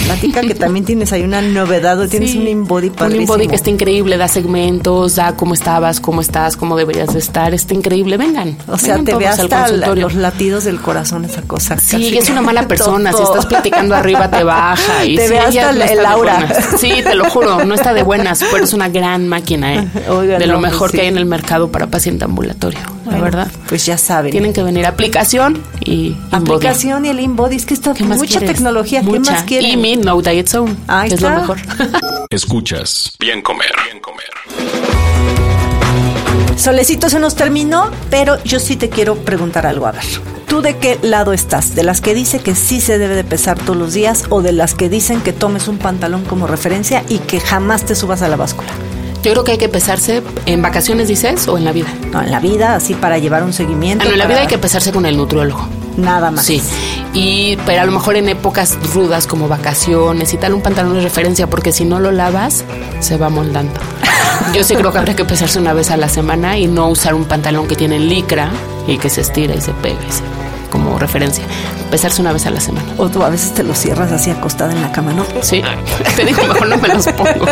platica 0.06 0.42
que 0.42 0.56
también 0.56 0.84
tienes 0.86 1.14
ahí 1.14 1.22
una 1.22 1.42
novedad, 1.42 2.00
o 2.00 2.08
tienes 2.08 2.32
Sí. 2.32 2.40
un 2.40 2.48
InBody 2.48 2.88
Un 2.88 2.94
padrísimo. 2.96 3.22
InBody 3.36 3.48
que 3.50 3.56
está 3.56 3.70
increíble, 3.70 4.18
da 4.18 4.28
segmentos, 4.28 5.16
da 5.16 5.36
cómo 5.36 5.54
estabas, 5.54 6.00
cómo 6.00 6.22
estás, 6.22 6.58
cómo 6.58 6.76
deberías 6.76 7.14
de 7.14 7.20
estar. 7.20 7.54
Está 7.54 7.74
increíble. 7.76 8.18
Vengan. 8.18 8.58
O 8.68 8.78
sea, 8.80 8.96
vengan 8.98 9.06
te 9.06 9.16
ve 9.16 9.28
al 9.28 9.34
hasta 9.40 9.48
la- 9.48 9.62
consultorio. 9.68 10.04
los 10.08 10.16
latidos 10.16 10.64
del 10.64 10.80
corazón 10.82 11.26
esa 11.26 11.44
cosa. 11.44 11.78
Sí, 11.78 11.98
casi 11.98 12.18
es 12.18 12.30
una 12.30 12.42
mala 12.42 12.64
persona. 12.68 13.14
Si 13.14 13.22
estás 13.22 13.46
platicando 13.46 13.94
arriba, 13.96 14.32
te 14.32 14.44
baja. 14.44 15.06
Y 15.06 15.18
Te 15.18 15.26
sí, 15.28 15.34
ve 15.34 15.40
hasta 15.40 15.72
no 15.72 15.84
el 15.84 16.06
aura. 16.06 16.48
Sí, 16.80 16.92
te 17.04 17.14
lo 17.14 17.30
juro, 17.30 17.64
no 17.64 17.76
está 17.76 17.94
de 17.94 18.02
buenas, 18.02 18.44
pero 18.52 18.64
es 18.64 18.74
una 18.74 18.90
gran 18.90 19.28
máquina, 19.28 19.76
¿eh? 19.76 19.88
Oigan, 20.10 20.47
de 20.48 20.54
lo 20.54 20.60
mejor 20.60 20.92
sí. 20.92 20.98
que 20.98 21.02
hay 21.04 21.08
en 21.10 21.18
el 21.18 21.26
mercado 21.26 21.72
para 21.72 21.88
paciente 21.88 22.26
ambulatorio, 22.26 22.80
la 23.10 23.20
verdad. 23.20 23.48
Pues 23.68 23.86
ya 23.86 23.98
saben. 23.98 24.32
Tienen 24.32 24.54
que 24.54 24.64
venir 24.64 24.86
aplicación 24.86 25.62
y. 25.84 26.16
Aplicación 26.32 27.06
y 27.06 27.10
el 27.10 27.20
InBody, 27.20 27.56
es 27.56 27.66
que 27.66 27.74
está 27.74 27.94
¿Qué 27.94 28.04
mucha 28.04 28.40
quieres? 28.40 28.50
tecnología. 28.56 29.02
¿Qué 29.02 29.08
Mucha. 29.08 29.32
más 29.32 29.44
quieren? 29.44 29.72
Y 29.72 29.78
mi 29.78 29.96
No 29.98 30.22
Diet 30.22 30.48
Zone, 30.48 30.76
Ahí 30.88 31.10
que 31.10 31.16
es 31.16 31.22
lo 31.22 31.30
mejor. 31.32 31.58
Escuchas. 32.30 33.14
Bien 33.20 33.42
comer. 33.42 33.72
Bien 33.86 34.00
comer. 34.02 34.28
Solecito 36.56 37.08
se 37.10 37.20
nos 37.20 37.36
terminó, 37.36 37.92
pero 38.10 38.44
yo 38.44 38.60
sí 38.60 38.76
te 38.76 38.90
quiero 38.90 39.16
preguntar 39.16 39.68
algo. 39.68 39.86
A 39.86 39.92
ver, 39.92 40.04
¿tú 40.48 40.62
de 40.62 40.78
qué 40.78 40.98
lado 41.04 41.32
estás? 41.32 41.76
¿De 41.76 41.84
las 41.84 42.02
que 42.02 42.14
dice 42.16 42.40
que 42.40 42.56
sí 42.56 42.82
se 42.82 42.98
debe 42.98 43.16
de 43.16 43.24
pesar 43.24 43.60
todos 43.60 43.78
los 43.78 43.94
días 43.94 44.26
o 44.30 44.42
de 44.42 44.52
las 44.54 44.74
que 44.74 44.90
dicen 44.90 45.22
que 45.22 45.34
tomes 45.34 45.68
un 45.68 45.78
pantalón 45.78 46.24
como 46.26 46.48
referencia 46.48 47.04
y 47.10 47.20
que 47.20 47.40
jamás 47.40 47.86
te 47.86 47.96
subas 47.96 48.22
a 48.24 48.28
la 48.28 48.38
báscula? 48.38 48.70
Yo 49.28 49.34
creo 49.34 49.44
que 49.44 49.52
hay 49.54 49.58
que 49.58 49.70
pesarse 49.70 50.24
en 50.46 50.62
vacaciones, 50.62 51.08
dices, 51.08 51.48
o 51.48 51.58
en 51.58 51.66
la 51.66 51.72
vida. 51.72 51.88
No, 52.12 52.22
en 52.22 52.32
la 52.32 52.40
vida, 52.40 52.76
así 52.76 52.94
para 52.94 53.18
llevar 53.18 53.44
un 53.44 53.54
seguimiento. 53.54 54.04
Ah, 54.04 54.08
no, 54.08 54.14
en 54.14 54.20
la 54.20 54.26
vida 54.26 54.40
hay 54.42 54.48
que 54.48 54.58
pesarse 54.58 54.92
con 54.92 55.06
el 55.06 55.18
nutriólogo. 55.18 55.68
Nada 55.98 56.30
más. 56.32 56.46
Sí, 56.46 56.62
y 57.14 57.58
pero 57.66 57.82
a 57.82 57.86
lo 57.86 57.92
mejor 57.92 58.16
en 58.18 58.30
épocas 58.30 58.78
rudas 58.94 59.26
como 59.28 59.48
vacaciones 59.48 60.34
y 60.34 60.38
tal, 60.38 60.54
un 60.54 60.62
pantalón 60.62 60.94
de 60.94 61.02
referencia, 61.02 61.48
porque 61.50 61.72
si 61.72 61.86
no 61.86 62.00
lo 62.00 62.12
lavas, 62.12 62.64
se 63.00 63.18
va 63.18 63.30
moldando. 63.30 63.74
Yo 64.54 64.64
sí 64.64 64.76
creo 64.76 64.92
que 64.92 65.00
habría 65.00 65.16
que 65.16 65.26
pesarse 65.26 65.58
una 65.60 65.74
vez 65.74 65.90
a 65.90 65.98
la 65.98 66.08
semana 66.08 66.58
y 66.58 66.68
no 66.68 66.88
usar 66.88 67.16
un 67.16 67.26
pantalón 67.26 67.68
que 67.68 67.76
tiene 67.76 67.98
licra 68.00 68.50
y 68.88 68.98
que 69.00 69.10
se 69.10 69.22
estira 69.22 69.56
y 69.56 69.62
se 69.62 69.72
pega 69.74 69.98
y 70.08 70.12
se- 70.12 70.22
como 70.72 71.00
referencia. 71.00 71.44
Pesarse 71.92 72.22
una 72.22 72.34
vez 72.34 72.46
a 72.46 72.50
la 72.52 72.60
semana. 72.60 72.94
O 72.98 73.10
tú 73.10 73.24
a 73.24 73.30
veces 73.30 73.54
te 73.54 73.64
lo 73.64 73.74
cierras 73.74 74.12
así 74.12 74.30
acostada 74.30 74.74
en 74.74 74.82
la 74.82 74.92
cama, 74.92 75.14
¿no? 75.14 75.26
Sí, 75.42 75.62
te 76.16 76.26
digo, 76.26 76.44
mejor 76.44 76.68
no 76.68 76.78
me 76.78 76.88
los 76.90 77.06
pongo. 77.08 77.46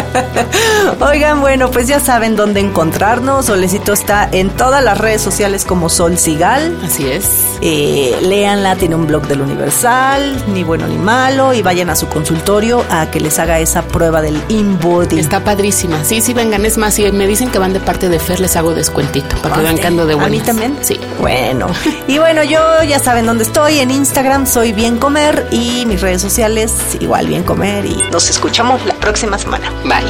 Oigan, 0.99 1.41
bueno, 1.41 1.71
pues 1.71 1.87
ya 1.87 1.99
saben 1.99 2.35
dónde 2.35 2.59
encontrarnos. 2.59 3.45
Solecito 3.45 3.93
está 3.93 4.27
en 4.31 4.49
todas 4.49 4.83
las 4.83 4.97
redes 4.97 5.21
sociales 5.21 5.63
como 5.65 5.89
Sol 5.89 6.17
Sigal. 6.17 6.77
Así 6.83 7.07
es. 7.09 7.25
Eh, 7.61 8.17
léanla, 8.21 8.75
tiene 8.75 8.95
un 8.95 9.07
blog 9.07 9.27
del 9.27 9.41
Universal, 9.41 10.43
ni 10.53 10.63
bueno 10.63 10.87
ni 10.87 10.97
malo, 10.97 11.53
y 11.53 11.61
vayan 11.61 11.89
a 11.89 11.95
su 11.95 12.07
consultorio 12.07 12.83
a 12.89 13.09
que 13.11 13.19
les 13.19 13.39
haga 13.39 13.59
esa 13.59 13.83
prueba 13.83 14.21
del 14.21 14.41
InBody. 14.49 15.19
Está 15.19 15.43
padrísima. 15.43 16.03
Sí, 16.03 16.21
sí, 16.21 16.33
vengan. 16.33 16.65
Es 16.65 16.77
más, 16.77 16.93
si 16.95 17.09
me 17.11 17.27
dicen 17.27 17.49
que 17.49 17.59
van 17.59 17.73
de 17.73 17.79
parte 17.79 18.09
de 18.09 18.19
Fer, 18.19 18.39
les 18.39 18.55
hago 18.55 18.73
descuentito 18.73 19.35
para 19.37 19.55
que 19.55 19.61
vean 19.61 19.77
que 19.77 19.87
ando 19.87 20.05
de 20.05 20.13
¿A 20.13 20.17
buenas. 20.17 20.31
mí 20.31 20.39
también? 20.41 20.77
Sí. 20.81 20.99
Bueno, 21.19 21.67
y 22.07 22.17
bueno, 22.17 22.43
yo 22.43 22.59
ya 22.87 22.99
saben 22.99 23.25
dónde 23.25 23.43
estoy. 23.43 23.79
En 23.79 23.91
Instagram 23.91 24.24
soy 24.45 24.73
Bien 24.73 24.97
Comer 24.97 25.47
y 25.51 25.85
mis 25.85 26.01
redes 26.01 26.21
sociales 26.21 26.97
igual 26.99 27.27
Bien 27.27 27.43
Comer. 27.43 27.85
Y 27.85 27.95
nos 28.11 28.29
escuchamos 28.29 28.83
la 28.85 28.95
próxima 28.95 29.37
semana. 29.37 29.71
Bye. 29.83 30.03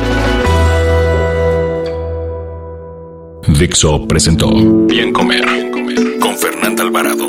Dixo 3.59 4.07
presentó 4.07 4.49
Bien 4.87 5.11
comer. 5.11 5.45
Con 6.19 6.37
Fernanda 6.37 6.83
Alvarado. 6.83 7.27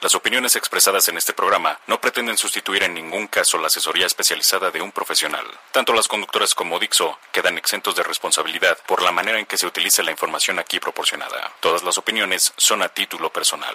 Las 0.00 0.14
opiniones 0.14 0.54
expresadas 0.54 1.08
en 1.08 1.16
este 1.16 1.32
programa 1.32 1.78
no 1.88 2.00
pretenden 2.00 2.38
sustituir 2.38 2.84
en 2.84 2.94
ningún 2.94 3.26
caso 3.26 3.58
la 3.58 3.66
asesoría 3.66 4.06
especializada 4.06 4.70
de 4.70 4.80
un 4.80 4.92
profesional. 4.92 5.44
Tanto 5.72 5.92
las 5.92 6.06
conductoras 6.06 6.54
como 6.54 6.78
Dixo 6.78 7.18
quedan 7.32 7.58
exentos 7.58 7.96
de 7.96 8.04
responsabilidad 8.04 8.78
por 8.86 9.02
la 9.02 9.10
manera 9.10 9.40
en 9.40 9.46
que 9.46 9.58
se 9.58 9.66
utiliza 9.66 10.04
la 10.04 10.12
información 10.12 10.60
aquí 10.60 10.78
proporcionada. 10.78 11.52
Todas 11.60 11.82
las 11.82 11.98
opiniones 11.98 12.52
son 12.56 12.82
a 12.82 12.88
título 12.88 13.32
personal. 13.32 13.74